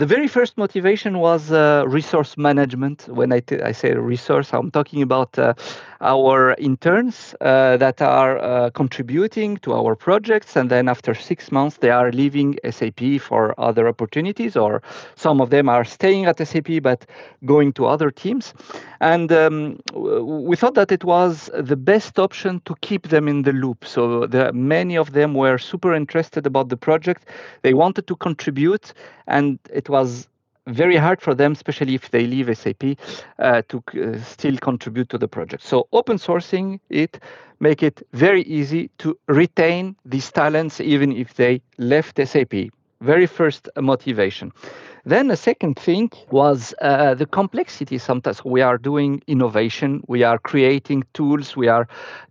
The 0.04 0.08
very 0.16 0.30
first 0.38 0.54
motivation 0.66 1.14
was 1.28 1.42
uh, 1.52 1.84
resource 1.98 2.32
management. 2.50 2.98
When 3.20 3.30
I, 3.38 3.40
t- 3.48 3.64
I 3.70 3.74
say 3.82 3.90
resource 4.14 4.48
i'm 4.58 4.72
talking 4.72 5.02
about 5.10 5.32
uh, 5.38 5.54
our 6.14 6.56
interns 6.70 7.16
uh, 7.42 7.78
that 7.84 8.02
are 8.02 8.34
uh, 8.40 8.70
contributing 8.82 9.58
to 9.66 9.74
our 9.80 9.96
projects. 9.96 10.56
And 10.60 10.70
then 10.70 10.86
after 10.96 11.14
six 11.16 11.52
months 11.52 11.78
they 11.78 11.92
are 12.00 12.12
leaving 12.12 12.50
sap 12.78 13.02
for 13.30 13.44
other 13.58 13.88
opportunities 13.94 14.54
or 14.56 14.82
some 15.16 15.42
of 15.44 15.50
them 15.50 15.70
are 15.70 15.86
staying 15.98 16.26
at 16.26 16.38
sap 16.52 16.70
but 16.82 17.06
going 17.46 17.74
to 17.74 17.86
other 17.94 18.10
teams. 18.12 18.54
And 19.00 19.32
um, 19.32 19.80
we 20.50 20.56
thought 20.56 20.76
that 20.76 20.92
it 20.92 21.04
was 21.04 21.50
the 21.72 21.76
best 21.76 22.20
option 22.20 22.62
to 22.66 22.74
keep 22.82 23.10
them 23.10 23.28
in 23.28 23.44
the 23.44 23.54
loop. 23.64 23.86
So 23.86 24.28
there 24.28 24.48
are 24.48 24.54
many 24.54 24.98
of 25.04 25.12
them 25.12 25.34
were 25.34 25.58
super 25.58 25.94
interested 25.94 26.44
about 26.48 26.70
the 26.70 26.78
project. 26.78 27.22
They 27.62 27.74
wanted 27.74 28.06
to 28.08 28.16
contribute, 28.16 28.94
and 29.28 29.60
it 29.82 29.90
was 29.90 30.28
very 30.68 30.98
hard 31.06 31.22
for 31.22 31.36
them, 31.36 31.52
especially 31.52 31.94
if 31.96 32.10
they 32.12 32.26
leave 32.26 32.48
SAP, 32.58 32.84
uh, 33.40 33.62
to 33.70 33.78
uh, 33.82 34.20
still 34.36 34.58
contribute 34.58 35.10
to 35.10 35.18
the 35.18 35.28
project. 35.28 35.64
So 35.64 35.88
open 35.92 36.18
sourcing 36.18 36.80
it, 36.90 37.20
make 37.60 37.84
it 37.84 38.02
very 38.14 38.44
easy 38.44 38.90
to 39.00 39.18
retain 39.28 39.96
these 40.06 40.32
talents 40.32 40.80
even 40.80 41.12
if 41.12 41.34
they 41.36 41.62
left 41.78 42.20
SAP. 42.32 42.54
Very 43.04 43.28
first 43.28 43.70
motivation. 43.76 44.52
Then 45.06 45.28
the 45.28 45.36
second 45.36 45.78
thing 45.78 46.10
was 46.32 46.74
uh, 46.82 47.14
the 47.16 47.26
complexity. 47.26 47.98
Sometimes 47.98 48.46
we 48.46 48.62
are 48.62 48.78
doing 48.78 49.22
innovation, 49.28 50.02
we 50.08 50.24
are 50.24 50.40
creating 50.40 51.04
tools, 51.14 51.58
we 51.58 51.68
are 51.68 51.86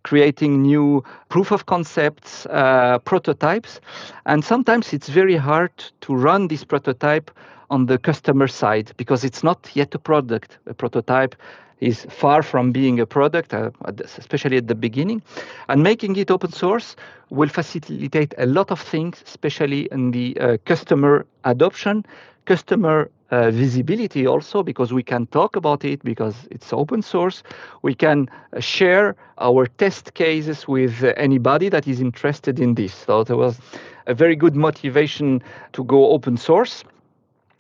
creating 0.05 0.63
new 0.63 1.05
proof 1.29 1.53
of 1.53 1.67
concepts, 1.67 2.47
uh, 2.47 2.99
prototypes, 3.01 3.81
and 4.25 4.43
sometimes 4.43 4.95
it's 4.95 5.11
very 5.11 5.37
hard 5.37 5.73
to 6.01 6.15
run 6.15 6.49
this 6.49 6.65
prototype 6.65 7.31
on 7.69 7.87
the 7.87 7.99
customer 7.99 8.49
side 8.49 8.93
because 8.97 9.25
it's 9.25 9.43
not 9.43 9.71
yet 9.75 9.95
a 9.95 9.99
product. 9.99 10.59
A 10.67 10.73
prototype 10.73 11.35
is 11.83 12.07
far 12.11 12.43
from 12.43 12.73
being 12.73 13.01
a 13.01 13.07
product, 13.07 13.53
uh, 13.55 13.71
especially 14.19 14.57
at 14.57 14.69
the 14.69 14.75
beginning. 14.75 15.23
And 15.69 15.83
making 15.83 16.17
it 16.17 16.31
open 16.31 16.53
source 16.53 16.97
will 17.31 17.49
facilitate 17.49 18.35
a 18.39 18.47
lot 18.47 18.71
of 18.71 18.81
things, 18.81 19.23
especially 19.27 19.89
in 19.93 20.13
the 20.13 20.37
uh, 20.41 20.57
customer 20.65 21.27
adoption, 21.45 22.05
customer 22.47 23.11
uh, 23.31 23.51
visibility 23.51 24.27
also 24.27 24.63
because 24.63 24.93
we 24.93 25.03
can 25.03 25.27
talk 25.27 25.57
about 25.57 25.85
it 25.85 26.03
because 26.05 26.47
it's 26.51 26.73
open 26.73 27.03
source. 27.03 27.43
We 27.83 27.95
can 27.95 28.29
uh, 28.53 28.61
share 28.61 29.17
our 29.39 29.67
test 29.67 30.15
cases 30.15 30.69
with 30.69 31.03
uh, 31.03 31.15
anybody 31.17 31.69
that 31.71 31.89
is 31.89 32.01
interested 32.01 32.61
in 32.61 32.75
this. 32.75 32.93
So 32.95 33.25
there 33.25 33.37
was 33.37 33.59
a 34.07 34.15
very 34.15 34.37
good 34.37 34.55
motivation 34.55 35.43
to 35.73 35.85
go 35.85 36.11
open 36.11 36.37
source. 36.37 36.85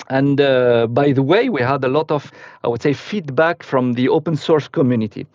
And 0.09 0.41
uh, 0.41 0.87
by 0.89 1.13
the 1.13 1.23
way, 1.23 1.49
we 1.49 1.61
had 1.63 1.85
a 1.85 1.89
lot 1.89 2.11
of, 2.11 2.33
I 2.65 2.69
would 2.69 2.83
say, 2.83 2.93
feedback 2.93 3.63
from 3.63 3.95
the 3.95 4.09
open 4.09 4.37
source 4.37 4.69
community. 4.69 5.27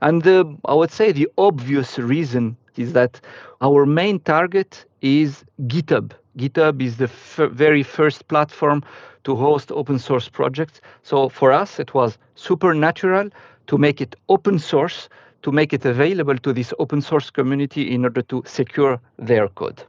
And 0.00 0.26
uh, 0.26 0.44
I 0.64 0.74
would 0.74 0.90
say 0.90 1.12
the 1.12 1.28
obvious 1.38 1.98
reason 1.98 2.56
is 2.76 2.92
that 2.92 3.20
our 3.60 3.86
main 3.86 4.20
target 4.20 4.84
is 5.00 5.44
GitHub. 5.66 6.12
GitHub 6.38 6.80
is 6.82 6.96
the 6.96 7.04
f- 7.04 7.50
very 7.52 7.82
first 7.82 8.26
platform 8.28 8.82
to 9.24 9.36
host 9.36 9.70
open 9.70 9.98
source 9.98 10.28
projects. 10.28 10.80
So 11.02 11.28
for 11.28 11.52
us, 11.52 11.78
it 11.78 11.94
was 11.94 12.18
super 12.34 12.74
natural 12.74 13.28
to 13.66 13.78
make 13.78 14.00
it 14.00 14.16
open 14.28 14.58
source, 14.58 15.08
to 15.42 15.52
make 15.52 15.72
it 15.72 15.84
available 15.84 16.38
to 16.38 16.52
this 16.52 16.72
open 16.78 17.02
source 17.02 17.30
community 17.30 17.92
in 17.92 18.04
order 18.04 18.22
to 18.22 18.42
secure 18.46 19.00
their 19.18 19.48
code. 19.48 19.84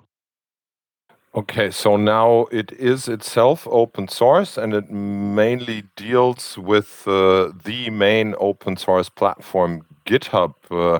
Okay, 1.35 1.71
so 1.71 1.97
now 1.97 2.45
it 2.51 2.71
is 2.73 3.07
itself 3.07 3.67
open 3.71 4.07
source 4.07 4.55
and 4.55 4.71
it 4.71 4.91
mainly 4.91 5.83
deals 5.95 6.59
with 6.59 7.07
uh, 7.07 7.51
the 7.63 7.89
main 7.89 8.35
open 8.37 8.77
source 8.77 9.09
platform, 9.09 9.81
GitHub. 10.05 10.53
Uh, 10.69 10.99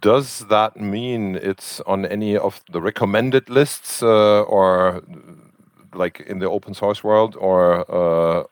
does 0.00 0.46
that 0.46 0.76
mean 0.76 1.34
it's 1.34 1.80
on 1.80 2.06
any 2.06 2.36
of 2.36 2.60
the 2.70 2.80
recommended 2.80 3.50
lists 3.50 4.00
uh, 4.00 4.42
or 4.42 5.02
like 5.92 6.20
in 6.20 6.38
the 6.38 6.48
open 6.48 6.72
source 6.72 7.02
world, 7.02 7.34
or 7.40 7.84
uh, 7.90 8.44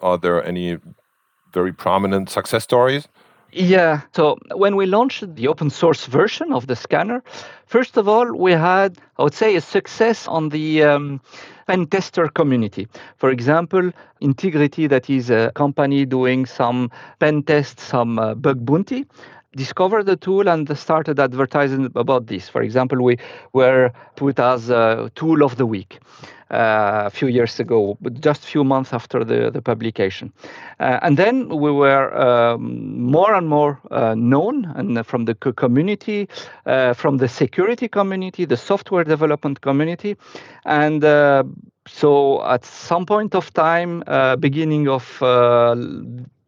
are 0.00 0.18
there 0.18 0.44
any 0.44 0.78
very 1.52 1.72
prominent 1.72 2.28
success 2.28 2.64
stories? 2.64 3.06
Yeah. 3.52 4.02
So 4.14 4.38
when 4.54 4.76
we 4.76 4.86
launched 4.86 5.34
the 5.34 5.48
open 5.48 5.70
source 5.70 6.06
version 6.06 6.52
of 6.52 6.66
the 6.66 6.76
scanner, 6.76 7.22
first 7.66 7.96
of 7.96 8.08
all, 8.08 8.32
we 8.36 8.52
had, 8.52 8.98
I 9.18 9.24
would 9.24 9.34
say, 9.34 9.56
a 9.56 9.60
success 9.60 10.28
on 10.28 10.50
the 10.50 10.84
um, 10.84 11.20
pen 11.66 11.86
tester 11.86 12.28
community. 12.28 12.86
For 13.16 13.30
example, 13.30 13.90
Intigriti, 14.22 14.88
that 14.88 15.10
is 15.10 15.30
a 15.30 15.50
company 15.54 16.04
doing 16.06 16.46
some 16.46 16.90
pen 17.18 17.42
tests, 17.42 17.82
some 17.82 18.18
uh, 18.18 18.34
bug 18.34 18.64
bounty, 18.64 19.06
discovered 19.56 20.04
the 20.04 20.16
tool 20.16 20.48
and 20.48 20.76
started 20.78 21.18
advertising 21.18 21.90
about 21.96 22.26
this. 22.26 22.48
For 22.48 22.62
example, 22.62 23.02
we 23.02 23.16
were 23.52 23.90
put 24.14 24.38
as 24.38 24.70
a 24.70 25.10
tool 25.16 25.42
of 25.42 25.56
the 25.56 25.66
week. 25.66 25.98
Uh, 26.50 27.04
a 27.06 27.10
few 27.10 27.28
years 27.28 27.60
ago, 27.60 27.96
but 28.00 28.20
just 28.20 28.42
a 28.42 28.46
few 28.48 28.64
months 28.64 28.92
after 28.92 29.22
the, 29.22 29.52
the 29.52 29.62
publication. 29.62 30.32
Uh, 30.80 30.98
and 31.00 31.16
then 31.16 31.48
we 31.48 31.70
were 31.70 32.12
um, 32.18 33.00
more 33.00 33.34
and 33.34 33.48
more 33.48 33.78
uh, 33.92 34.16
known 34.16 34.64
and 34.74 35.06
from 35.06 35.26
the 35.26 35.34
community, 35.36 36.28
uh, 36.66 36.92
from 36.92 37.18
the 37.18 37.28
security 37.28 37.86
community, 37.86 38.44
the 38.44 38.56
software 38.56 39.04
development 39.04 39.60
community. 39.60 40.16
And 40.64 41.04
uh, 41.04 41.44
so 41.86 42.44
at 42.44 42.64
some 42.64 43.06
point 43.06 43.36
of 43.36 43.54
time, 43.54 44.02
uh, 44.08 44.34
beginning 44.34 44.88
of 44.88 45.04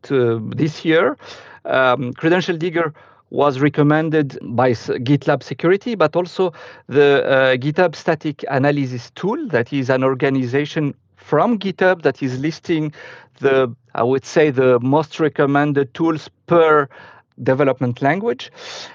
this 0.02 0.84
year, 0.84 1.16
um, 1.64 2.12
Credential 2.14 2.56
Digger 2.56 2.92
was 3.32 3.60
recommended 3.60 4.38
by 4.42 4.72
GitLab 4.72 5.42
Security, 5.42 5.94
but 5.94 6.14
also 6.14 6.52
the 6.88 7.24
uh, 7.24 7.56
GitHub 7.56 7.96
Static 7.96 8.44
Analysis 8.50 9.10
Tool, 9.14 9.48
that 9.48 9.72
is 9.72 9.88
an 9.88 10.04
organization 10.04 10.94
from 11.16 11.58
GitHub 11.58 12.02
that 12.02 12.22
is 12.22 12.38
listing 12.38 12.92
the, 13.40 13.74
I 13.94 14.02
would 14.02 14.26
say, 14.26 14.50
the 14.50 14.78
most 14.80 15.18
recommended 15.18 15.94
tools 15.94 16.28
per 16.46 16.88
development 17.42 18.02
language. 18.02 18.52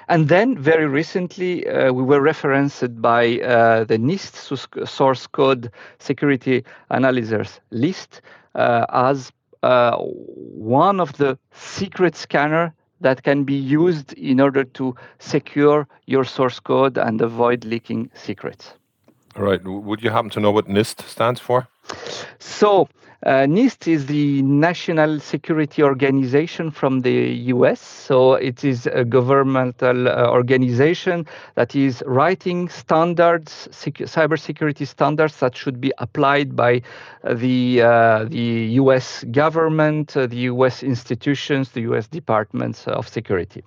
And 0.08 0.30
then 0.30 0.56
very 0.56 0.86
recently, 0.86 1.68
uh, 1.68 1.92
we 1.92 2.04
were 2.04 2.22
referenced 2.22 3.02
by 3.02 3.40
uh, 3.40 3.86
the 3.86 3.98
NIST 3.98 4.88
source 4.88 5.26
code 5.26 5.72
security 5.98 6.64
analyzers 6.92 7.60
list 7.72 8.22
uh, 8.54 8.86
as 8.90 9.32
uh, 9.64 9.98
one 9.98 11.00
of 11.00 11.14
the 11.14 11.40
secret 11.52 12.16
scanner 12.16 12.72
that 13.02 13.24
can 13.24 13.44
be 13.44 13.54
used 13.54 14.14
in 14.14 14.40
order 14.40 14.64
to 14.64 14.96
secure 15.20 15.88
your 16.06 16.24
source 16.24 16.60
code 16.60 16.98
and 16.98 17.22
avoid 17.22 17.66
leaking 17.66 18.10
secrets. 18.14 18.74
All 19.36 19.44
right. 19.44 19.64
Would 19.64 20.02
you 20.02 20.10
happen 20.10 20.30
to 20.32 20.40
know 20.40 20.52
what 20.52 20.68
NIST 20.68 21.02
stands 21.08 21.40
for? 21.40 21.68
So, 22.40 22.90
uh, 23.26 23.48
NIST 23.48 23.88
is 23.88 24.06
the 24.06 24.44
National 24.44 25.20
Security 25.20 25.82
Organization 25.82 26.70
from 26.70 27.02
the 27.02 27.34
US. 27.56 27.82
So 27.82 28.36
it 28.36 28.64
is 28.64 28.86
a 28.86 29.04
governmental 29.04 30.08
uh, 30.08 30.30
organization 30.30 31.26
that 31.56 31.76
is 31.76 32.04
writing 32.06 32.70
standards, 32.70 33.68
sec- 33.72 33.96
cybersecurity 33.96 34.86
standards 34.86 35.38
that 35.40 35.58
should 35.58 35.82
be 35.82 35.92
applied 35.98 36.56
by 36.56 36.84
uh, 37.24 37.34
the 37.34 37.82
uh, 37.82 38.26
the 38.26 38.78
US 38.82 39.24
government, 39.32 40.16
uh, 40.16 40.28
the 40.28 40.52
US 40.54 40.84
institutions, 40.84 41.70
the 41.72 41.82
US 41.92 42.08
departments 42.08 42.88
of 42.88 43.08
security. 43.08 43.64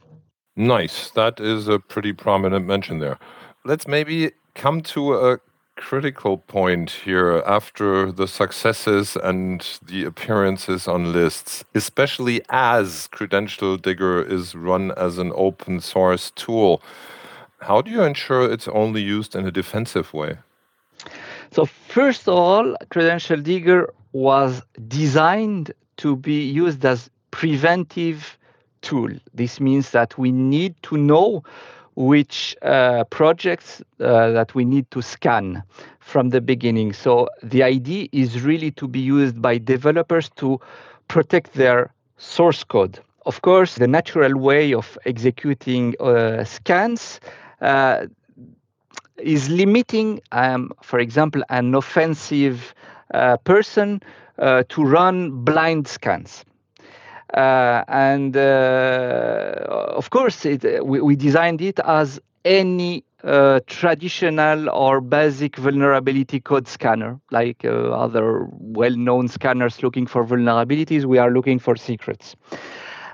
Nice. 0.55 1.11
That 1.11 1.41
is 1.41 1.67
a 1.67 1.81
pretty 1.81 2.13
prominent 2.13 2.67
mention 2.67 3.01
there. 3.01 3.19
Let's 3.65 3.89
maybe 3.89 4.31
come 4.55 4.81
to 4.83 5.15
a 5.15 5.39
critical 5.81 6.37
point 6.37 6.91
here 6.91 7.43
after 7.47 8.13
the 8.13 8.29
successes 8.29 9.17
and 9.17 9.81
the 9.83 10.05
appearances 10.05 10.87
on 10.87 11.13
lists, 11.13 11.65
especially 11.75 12.43
as 12.51 13.09
Credential 13.09 13.79
Digger 13.79 14.23
is 14.23 14.55
run 14.55 14.93
as 14.93 15.17
an 15.17 15.33
open 15.35 15.81
source 15.81 16.33
tool. 16.37 16.83
How 17.61 17.81
do 17.81 17.91
you 17.91 18.03
ensure 18.03 18.53
it's 18.53 18.69
only 18.69 19.01
used 19.01 19.35
in 19.35 19.47
a 19.47 19.51
defensive 19.51 20.13
way? 20.13 20.37
So, 21.51 21.65
first 21.65 22.29
of 22.29 22.35
all, 22.35 22.77
Credential 22.91 23.41
Digger 23.41 23.91
was 24.13 24.63
designed 24.87 25.73
to 25.97 26.15
be 26.15 26.43
used 26.43 26.85
as 26.85 27.09
preventive 27.31 28.39
tool. 28.83 29.11
This 29.33 29.61
means 29.61 29.91
that 29.91 30.19
we 30.19 30.31
need 30.31 30.75
to 30.83 30.99
know 30.99 31.43
which 31.95 32.57
uh, 32.63 33.05
projects 33.05 33.83
uh, 34.01 34.31
that 34.31 34.55
we 34.55 34.65
need 34.65 34.91
to 34.91 35.03
scan 35.03 35.63
from 36.01 36.31
the 36.31 36.41
beginning. 36.41 36.93
So 36.93 37.29
the 37.43 37.63
idea 37.63 38.09
is 38.13 38.43
really 38.43 38.71
to 38.73 38.89
be 38.89 39.01
used 39.01 39.41
by 39.41 39.59
developers 39.59 40.29
to 40.37 40.61
protect 41.09 41.55
their 41.55 41.93
source 42.17 42.65
code. 42.65 42.99
Of 43.27 43.43
course, 43.43 43.75
the 43.77 43.87
natural 43.87 44.37
way 44.39 44.73
of 44.73 44.99
executing 45.05 45.95
uh, 46.01 46.45
scans 46.45 47.21
uh, 47.61 48.07
is 49.19 49.49
limiting, 49.51 50.21
um, 50.33 50.73
for 50.83 50.99
example, 50.99 51.43
an 51.51 51.75
offensive 51.75 52.75
uh, 53.13 53.37
person 53.39 54.01
uh, 54.39 54.63
to 54.71 54.83
run 54.83 55.45
blind 55.45 55.87
scans. 55.87 56.45
Uh, 57.35 57.85
and 57.89 58.37
uh, 58.37 59.65
of 59.69 60.11
course, 60.11 60.45
it, 60.45 60.85
we, 60.85 61.01
we, 61.01 61.15
designed 61.15 61.61
it 61.61 61.79
as 61.85 62.19
any 62.45 63.05
uh, 63.23 63.61
traditional 63.67 64.69
or 64.71 65.01
basic 65.01 65.57
vulnerability 65.57 66.41
code 66.41 66.67
scanner, 66.67 67.21
like 67.31 67.65
uh, 67.65 67.91
other 67.93 68.49
well 68.51 68.97
known 68.97 69.29
scanners 69.29 69.83
looking 69.83 70.07
for 70.07 70.25
vulnerabilities. 70.25 71.05
We 71.05 71.19
are 71.19 71.31
looking 71.31 71.61
for 71.61 71.77
secrets. 71.77 72.35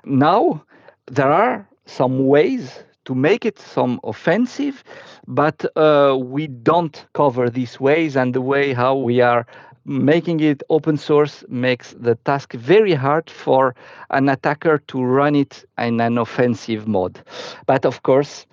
Now, 0.05 0.65
there 1.07 1.31
are 1.31 1.69
some 1.85 2.27
ways 2.27 2.85
to 3.05 3.15
make 3.15 3.45
it 3.45 3.59
some 3.59 4.01
offensive, 4.05 4.83
but 5.27 5.65
uh, 5.77 6.17
we 6.21 6.47
don't 6.47 7.07
cover 7.13 7.51
these 7.51 7.79
ways 7.79 8.17
and 8.17 8.35
the 8.35 8.41
way 8.41 8.73
how 8.73 8.97
we 8.97 9.21
are 9.21 9.47
making 9.87 10.41
it 10.41 10.63
open 10.69 10.97
source 10.97 11.45
makes 11.49 11.95
the 11.99 12.17
task 12.25 12.53
very 12.53 12.93
hard 12.93 13.31
for 13.31 13.75
an 14.11 14.29
attacker 14.29 14.79
to 14.89 15.03
run 15.03 15.35
it 15.35 15.65
in 15.79 16.01
an 16.01 16.19
offensive 16.19 16.87
mode. 16.89 17.21
But 17.67 17.87
of 17.87 18.03
course, 18.03 18.47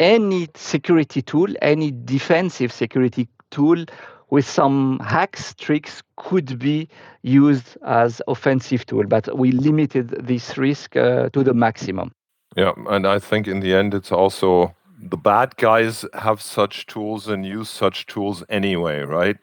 any 0.00 0.48
security 0.54 1.22
tool, 1.22 1.48
any 1.62 1.92
defensive 1.92 2.72
security 2.72 3.28
tool 3.50 3.84
with 4.30 4.46
some 4.46 5.00
hacks, 5.00 5.54
tricks 5.54 6.02
could 6.16 6.58
be 6.58 6.88
used 7.22 7.76
as 7.84 8.22
offensive 8.28 8.86
tool, 8.86 9.04
but 9.06 9.36
we 9.36 9.52
limited 9.52 10.08
this 10.26 10.56
risk 10.56 10.96
uh, 10.96 11.28
to 11.30 11.42
the 11.42 11.54
maximum. 11.54 12.12
Yeah, 12.56 12.72
and 12.88 13.06
I 13.06 13.18
think 13.18 13.46
in 13.46 13.60
the 13.60 13.74
end, 13.74 13.94
it's 13.94 14.12
also 14.12 14.74
the 14.98 15.16
bad 15.16 15.56
guys 15.56 16.04
have 16.14 16.40
such 16.40 16.86
tools 16.86 17.28
and 17.28 17.44
use 17.44 17.68
such 17.68 18.06
tools 18.06 18.44
anyway, 18.48 19.00
right? 19.00 19.36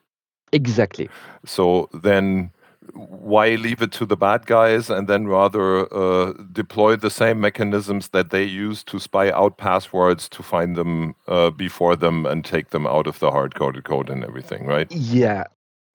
Exactly. 0.51 1.09
So 1.45 1.89
then 1.93 2.51
why 2.93 3.55
leave 3.55 3.81
it 3.81 3.91
to 3.91 4.05
the 4.05 4.15
bad 4.15 4.45
guys 4.45 4.89
and 4.89 5.07
then 5.07 5.27
rather 5.27 5.93
uh, 5.93 6.33
deploy 6.51 6.95
the 6.95 7.09
same 7.09 7.39
mechanisms 7.39 8.09
that 8.09 8.29
they 8.29 8.43
use 8.43 8.83
to 8.85 8.99
spy 8.99 9.31
out 9.31 9.57
passwords 9.57 10.29
to 10.29 10.41
find 10.41 10.75
them 10.75 11.15
uh, 11.27 11.49
before 11.49 11.95
them 11.95 12.25
and 12.25 12.45
take 12.45 12.69
them 12.69 12.87
out 12.87 13.07
of 13.07 13.19
the 13.19 13.29
hard 13.29 13.55
coded 13.55 13.83
code 13.83 14.09
and 14.09 14.23
everything, 14.23 14.65
right? 14.65 14.91
Yeah, 14.91 15.45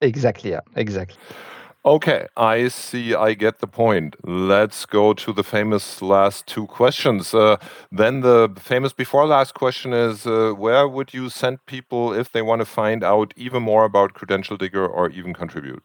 exactly. 0.01 0.51
Yeah, 0.51 0.61
exactly. 0.75 1.17
Okay, 1.85 2.27
I 2.37 2.69
see. 2.69 3.13
I 3.13 3.33
get 3.33 3.59
the 3.59 3.67
point. 3.67 4.15
Let's 4.23 4.85
go 4.85 5.13
to 5.13 5.33
the 5.33 5.43
famous 5.43 6.01
last 6.01 6.47
two 6.47 6.65
questions. 6.67 7.33
Uh, 7.33 7.57
then 7.91 8.21
the 8.21 8.49
famous 8.57 8.93
before 8.93 9.25
last 9.27 9.53
question 9.53 9.91
is 9.93 10.25
uh, 10.25 10.53
where 10.53 10.87
would 10.87 11.13
you 11.13 11.29
send 11.29 11.65
people 11.65 12.13
if 12.13 12.31
they 12.31 12.41
want 12.41 12.59
to 12.61 12.65
find 12.65 13.03
out 13.03 13.33
even 13.35 13.63
more 13.63 13.83
about 13.83 14.13
Credential 14.13 14.55
Digger 14.55 14.87
or 14.87 15.09
even 15.09 15.33
contribute? 15.33 15.83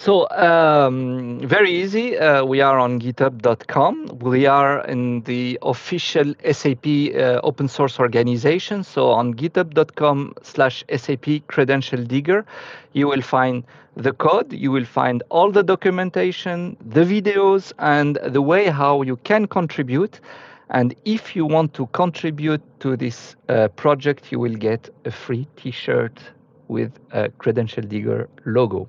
So 0.00 0.28
um, 0.30 1.40
very 1.40 1.72
easy. 1.72 2.16
Uh, 2.16 2.44
we 2.44 2.60
are 2.60 2.78
on 2.78 3.00
GitHub.com. 3.00 4.20
We 4.20 4.46
are 4.46 4.84
in 4.86 5.22
the 5.22 5.58
official 5.62 6.34
SAP 6.52 6.86
uh, 6.86 7.40
open 7.42 7.66
source 7.66 7.98
organization. 7.98 8.84
So 8.84 9.10
on 9.10 9.34
GitHub.com/slash 9.34 10.84
SAP 10.96 11.48
Credential 11.48 12.04
Digger, 12.04 12.46
you 12.92 13.08
will 13.08 13.22
find 13.22 13.64
the 13.96 14.12
code. 14.12 14.52
You 14.52 14.70
will 14.70 14.84
find 14.84 15.24
all 15.30 15.50
the 15.50 15.64
documentation, 15.64 16.76
the 16.80 17.02
videos, 17.02 17.72
and 17.80 18.20
the 18.24 18.40
way 18.40 18.66
how 18.66 19.02
you 19.02 19.16
can 19.16 19.48
contribute. 19.48 20.20
And 20.70 20.94
if 21.06 21.34
you 21.34 21.44
want 21.44 21.74
to 21.74 21.86
contribute 21.86 22.62
to 22.80 22.96
this 22.96 23.34
uh, 23.48 23.66
project, 23.74 24.30
you 24.30 24.38
will 24.38 24.54
get 24.54 24.90
a 25.04 25.10
free 25.10 25.48
T-shirt 25.56 26.20
with 26.68 26.92
a 27.10 27.30
Credential 27.30 27.82
Digger 27.82 28.28
logo. 28.44 28.88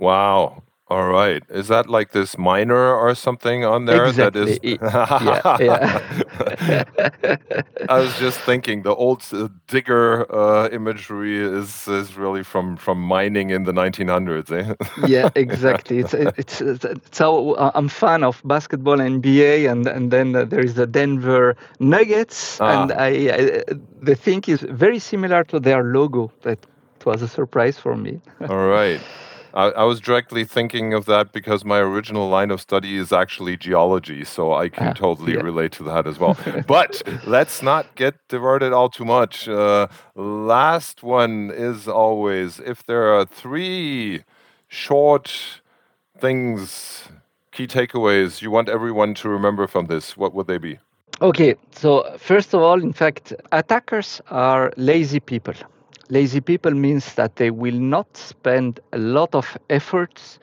Wow. 0.00 0.62
All 0.90 1.06
right. 1.08 1.40
Is 1.50 1.68
that 1.68 1.88
like 1.88 2.10
this 2.10 2.36
miner 2.36 2.92
or 2.92 3.14
something 3.14 3.64
on 3.64 3.84
there? 3.84 4.06
Exactly. 4.06 4.44
That 4.44 4.50
is. 4.50 5.60
yeah, 5.62 6.06
yeah. 7.20 7.36
I 7.88 8.00
was 8.00 8.18
just 8.18 8.40
thinking 8.40 8.82
the 8.82 8.92
old 8.92 9.22
uh, 9.32 9.48
digger 9.68 10.26
uh, 10.34 10.68
imagery 10.72 11.38
is 11.38 11.86
is 11.86 12.16
really 12.16 12.42
from 12.42 12.76
from 12.76 13.00
mining 13.00 13.50
in 13.50 13.62
the 13.62 13.72
1900s. 13.72 14.50
Eh? 14.50 14.74
yeah, 15.06 15.30
exactly. 15.36 16.00
It's 16.00 16.12
it's, 16.12 16.60
it's 16.60 16.90
so 17.12 17.52
uh, 17.52 17.70
I'm 17.76 17.88
fan 17.88 18.24
of 18.24 18.42
basketball 18.44 18.98
NBA, 18.98 19.70
and 19.70 19.86
and 19.86 20.10
then 20.10 20.32
there 20.32 20.64
is 20.64 20.74
the 20.74 20.88
Denver 20.88 21.56
Nuggets, 21.78 22.60
ah. 22.60 22.82
and 22.82 22.92
I, 22.92 23.08
I 23.08 23.62
the 24.02 24.16
thing 24.16 24.42
is 24.48 24.62
very 24.62 24.98
similar 24.98 25.44
to 25.44 25.60
their 25.60 25.84
logo. 25.84 26.32
That 26.42 26.58
was 27.04 27.22
a 27.22 27.28
surprise 27.28 27.78
for 27.78 27.96
me. 27.96 28.20
All 28.48 28.66
right. 28.66 29.00
I, 29.54 29.64
I, 29.70 29.84
was 29.84 30.00
directly 30.00 30.44
thinking 30.44 30.94
of 30.94 31.06
that 31.06 31.32
because 31.32 31.64
my 31.64 31.78
original 31.78 32.28
line 32.28 32.50
of 32.50 32.60
study 32.60 32.96
is 32.96 33.12
actually 33.12 33.56
geology, 33.56 34.24
so 34.24 34.54
I 34.54 34.68
can 34.68 34.88
ah, 34.88 34.92
totally 34.92 35.34
yeah. 35.34 35.40
relate 35.40 35.72
to 35.72 35.84
that 35.84 36.06
as 36.06 36.18
well. 36.18 36.36
but 36.66 37.02
let's 37.26 37.62
not 37.62 37.94
get 37.94 38.14
diverted 38.28 38.72
all 38.72 38.88
too 38.88 39.04
much. 39.04 39.48
Uh, 39.48 39.88
last 40.14 41.02
one 41.02 41.50
is 41.50 41.88
always 41.88 42.60
if 42.60 42.84
there 42.84 43.14
are 43.14 43.24
three 43.24 44.24
short 44.68 45.60
things, 46.18 47.08
key 47.52 47.66
takeaways 47.66 48.42
you 48.42 48.50
want 48.50 48.68
everyone 48.68 49.14
to 49.14 49.28
remember 49.28 49.66
from 49.66 49.86
this, 49.86 50.16
what 50.16 50.34
would 50.34 50.46
they 50.46 50.58
be? 50.58 50.78
Okay, 51.22 51.54
so 51.72 52.16
first 52.16 52.54
of 52.54 52.62
all, 52.62 52.80
in 52.82 52.92
fact, 52.92 53.34
attackers 53.52 54.22
are 54.30 54.72
lazy 54.76 55.20
people 55.20 55.54
lazy 56.10 56.40
people 56.40 56.72
means 56.72 57.14
that 57.14 57.36
they 57.36 57.50
will 57.50 57.78
not 57.78 58.16
spend 58.16 58.80
a 58.92 58.98
lot 58.98 59.34
of 59.34 59.56
efforts 59.70 60.38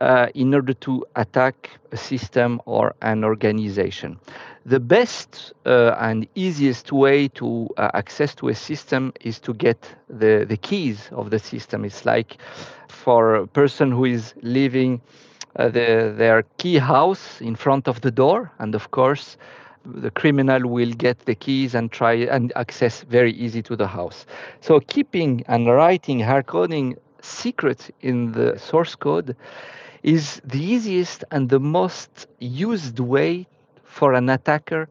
uh, 0.00 0.28
in 0.34 0.54
order 0.54 0.72
to 0.74 1.04
attack 1.16 1.70
a 1.92 1.96
system 1.96 2.60
or 2.66 2.94
an 3.02 3.24
organization. 3.24 4.18
The 4.66 4.80
best 4.80 5.52
uh, 5.66 5.96
and 5.98 6.26
easiest 6.34 6.92
way 6.92 7.28
to 7.28 7.68
uh, 7.76 7.90
access 7.94 8.34
to 8.36 8.48
a 8.48 8.54
system 8.54 9.12
is 9.20 9.38
to 9.40 9.54
get 9.54 9.94
the, 10.08 10.44
the 10.48 10.56
keys 10.56 11.08
of 11.12 11.30
the 11.30 11.38
system. 11.38 11.84
It's 11.84 12.04
like 12.06 12.38
for 12.88 13.34
a 13.36 13.46
person 13.46 13.90
who 13.92 14.04
is 14.04 14.34
leaving 14.42 15.00
uh, 15.56 15.68
the, 15.68 16.14
their 16.16 16.42
key 16.58 16.78
house 16.78 17.40
in 17.40 17.56
front 17.56 17.88
of 17.88 18.00
the 18.02 18.10
door, 18.10 18.52
and 18.58 18.74
of 18.74 18.90
course, 18.90 19.36
the 19.94 20.10
criminal 20.10 20.68
will 20.68 20.92
get 20.92 21.18
the 21.20 21.34
keys 21.34 21.74
and 21.74 21.90
try 21.90 22.14
and 22.14 22.52
access 22.56 23.02
very 23.02 23.32
easy 23.32 23.62
to 23.62 23.76
the 23.76 23.86
house. 23.86 24.26
So 24.60 24.80
keeping 24.80 25.44
and 25.48 25.66
writing 25.66 26.20
hard 26.20 26.46
coding 26.46 26.96
secrets 27.22 27.90
in 28.00 28.32
the 28.32 28.58
source 28.58 28.94
code 28.94 29.36
is 30.02 30.40
the 30.44 30.62
easiest 30.62 31.24
and 31.30 31.48
the 31.48 31.60
most 31.60 32.26
used 32.38 32.98
way 33.00 33.46
for 33.84 34.12
an 34.14 34.28
attacker 34.28 34.88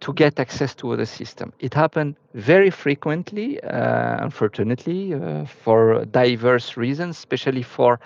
to 0.00 0.12
get 0.14 0.40
access 0.40 0.74
to 0.76 0.96
the 0.96 1.06
system. 1.06 1.52
It 1.60 1.74
happened 1.74 2.16
very 2.34 2.70
frequently, 2.70 3.62
uh, 3.62 4.24
unfortunately, 4.24 5.14
uh, 5.14 5.44
for 5.44 6.04
diverse 6.06 6.76
reasons, 6.76 7.18
especially 7.18 7.62
for 7.62 8.00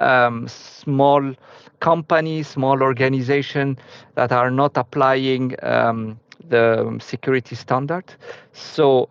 um, 0.00 0.48
small 0.48 1.34
companies, 1.80 2.48
small 2.48 2.82
organizations 2.82 3.78
that 4.14 4.32
are 4.32 4.50
not 4.50 4.76
applying 4.76 5.54
um, 5.62 6.18
the 6.48 6.98
security 7.00 7.54
standard. 7.54 8.04
So 8.52 9.08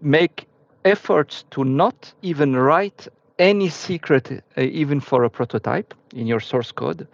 make 0.00 0.46
efforts 0.84 1.44
to 1.50 1.64
not 1.64 2.12
even 2.22 2.56
write 2.56 3.08
any 3.38 3.68
secret, 3.68 4.30
uh, 4.56 4.60
even 4.60 5.00
for 5.00 5.24
a 5.24 5.30
prototype 5.30 5.94
in 6.14 6.26
your 6.26 6.40
source 6.40 6.72
code, 6.72 7.06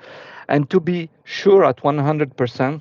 and 0.49 0.69
to 0.71 0.81
be 0.81 1.09
sure 1.25 1.65
at 1.65 1.79
100%, 1.79 2.81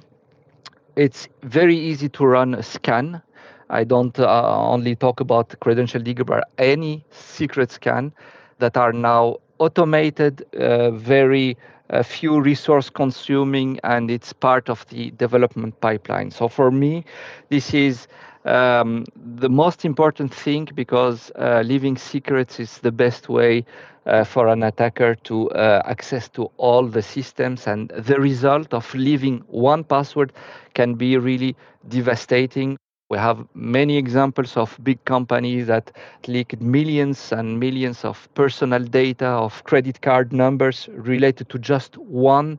it's 0.95 1.27
very 1.43 1.75
easy 1.75 2.09
to 2.09 2.25
run 2.25 2.53
a 2.53 2.63
scan. 2.63 3.21
I 3.69 3.85
don't 3.85 4.17
uh, 4.19 4.57
only 4.57 4.95
talk 4.95 5.21
about 5.21 5.57
credential 5.61 6.01
digger, 6.01 6.25
but 6.25 6.49
any 6.57 7.05
secret 7.11 7.71
scan 7.71 8.13
that 8.61 8.77
are 8.77 8.93
now 8.93 9.37
automated, 9.59 10.43
uh, 10.55 10.91
very 10.91 11.57
uh, 11.91 12.03
few 12.03 12.41
resource 12.41 12.89
consuming, 12.89 13.79
and 13.83 14.09
it's 14.11 14.33
part 14.33 14.69
of 14.69 14.87
the 14.89 15.11
development 15.11 15.79
pipeline. 15.81 16.31
So 16.31 16.47
for 16.49 16.71
me, 16.71 17.05
this 17.49 17.73
is 17.73 18.07
um, 18.45 19.05
the 19.15 19.49
most 19.49 19.85
important 19.85 20.33
thing 20.33 20.69
because 20.75 21.31
uh, 21.35 21.63
leaving 21.65 21.97
secrets 21.97 22.59
is 22.59 22.79
the 22.79 22.91
best 22.91 23.29
way 23.29 23.65
uh, 24.05 24.23
for 24.23 24.47
an 24.47 24.63
attacker 24.63 25.15
to 25.15 25.49
uh, 25.51 25.81
access 25.85 26.29
to 26.29 26.49
all 26.57 26.87
the 26.87 27.01
systems 27.01 27.67
and 27.67 27.89
the 27.89 28.19
result 28.19 28.73
of 28.73 28.93
leaving 28.95 29.39
one 29.47 29.83
password 29.83 30.33
can 30.73 30.95
be 30.95 31.17
really 31.17 31.55
devastating 31.87 32.77
we 33.11 33.17
have 33.17 33.45
many 33.53 33.97
examples 33.97 34.55
of 34.55 34.79
big 34.83 35.03
companies 35.03 35.67
that 35.67 35.91
leaked 36.27 36.61
millions 36.61 37.33
and 37.33 37.59
millions 37.59 38.05
of 38.05 38.29
personal 38.35 38.81
data 38.81 39.27
of 39.27 39.61
credit 39.65 40.01
card 40.01 40.31
numbers 40.31 40.87
related 40.93 41.49
to 41.49 41.59
just 41.59 41.97
one 41.97 42.57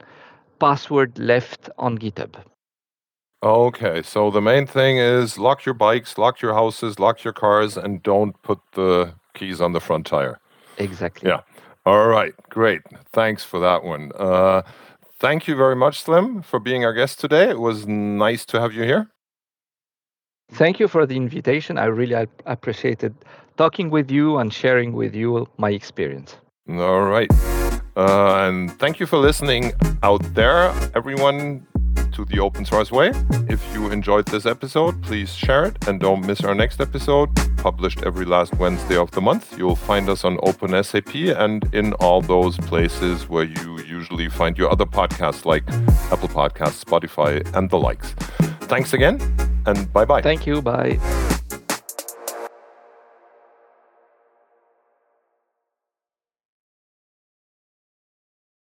password 0.58 1.18
left 1.18 1.70
on 1.78 1.96
GitHub. 1.96 2.34
Okay, 3.42 4.02
so 4.02 4.30
the 4.30 4.42
main 4.42 4.66
thing 4.66 4.98
is 4.98 5.38
lock 5.38 5.64
your 5.64 5.74
bikes, 5.74 6.18
lock 6.18 6.42
your 6.42 6.52
houses, 6.52 6.98
lock 6.98 7.24
your 7.24 7.32
cars, 7.32 7.78
and 7.78 8.02
don't 8.02 8.40
put 8.42 8.58
the 8.72 9.14
keys 9.32 9.58
on 9.58 9.72
the 9.72 9.80
front 9.80 10.04
tire. 10.04 10.38
Exactly. 10.76 11.30
Yeah. 11.30 11.40
All 11.86 12.08
right, 12.08 12.34
great. 12.50 12.82
Thanks 13.14 13.42
for 13.42 13.58
that 13.60 13.84
one. 13.84 14.12
Uh, 14.18 14.60
thank 15.18 15.48
you 15.48 15.56
very 15.56 15.76
much, 15.76 16.02
Slim, 16.02 16.42
for 16.42 16.60
being 16.60 16.84
our 16.84 16.92
guest 16.92 17.18
today. 17.18 17.48
It 17.48 17.58
was 17.58 17.86
nice 17.86 18.44
to 18.46 18.60
have 18.60 18.74
you 18.74 18.82
here. 18.82 19.08
Thank 20.52 20.78
you 20.78 20.86
for 20.86 21.06
the 21.06 21.16
invitation. 21.16 21.78
I 21.78 21.86
really 21.86 22.26
appreciated 22.46 23.14
talking 23.56 23.90
with 23.90 24.10
you 24.10 24.38
and 24.38 24.52
sharing 24.52 24.92
with 24.92 25.14
you 25.14 25.48
my 25.56 25.70
experience. 25.70 26.36
All 26.68 27.02
right. 27.02 27.30
Uh, 27.96 28.48
and 28.48 28.70
thank 28.78 29.00
you 29.00 29.06
for 29.06 29.18
listening 29.18 29.72
out 30.02 30.22
there, 30.34 30.72
everyone, 30.94 31.66
to 32.12 32.24
the 32.26 32.38
open 32.38 32.64
source 32.64 32.90
way. 32.90 33.12
If 33.48 33.62
you 33.72 33.90
enjoyed 33.90 34.26
this 34.26 34.44
episode, 34.46 35.02
please 35.02 35.34
share 35.34 35.64
it 35.64 35.88
and 35.88 36.00
don't 36.00 36.26
miss 36.26 36.42
our 36.42 36.54
next 36.54 36.80
episode, 36.80 37.30
published 37.56 38.02
every 38.02 38.26
last 38.26 38.54
Wednesday 38.56 38.96
of 38.96 39.10
the 39.12 39.20
month. 39.20 39.56
You'll 39.58 39.76
find 39.76 40.08
us 40.08 40.24
on 40.24 40.36
OpenSAP 40.38 41.38
and 41.38 41.66
in 41.74 41.94
all 41.94 42.20
those 42.20 42.56
places 42.58 43.28
where 43.28 43.44
you 43.44 43.80
usually 43.80 44.28
find 44.28 44.58
your 44.58 44.70
other 44.70 44.86
podcasts 44.86 45.44
like 45.44 45.66
Apple 46.12 46.28
Podcasts, 46.28 46.84
Spotify, 46.84 47.42
and 47.56 47.70
the 47.70 47.78
likes. 47.78 48.12
Thanks 48.68 48.92
again 48.92 49.18
and 49.66 49.92
bye 49.92 50.04
bye. 50.04 50.22
Thank 50.22 50.46
you. 50.46 50.62
Bye. 50.62 51.28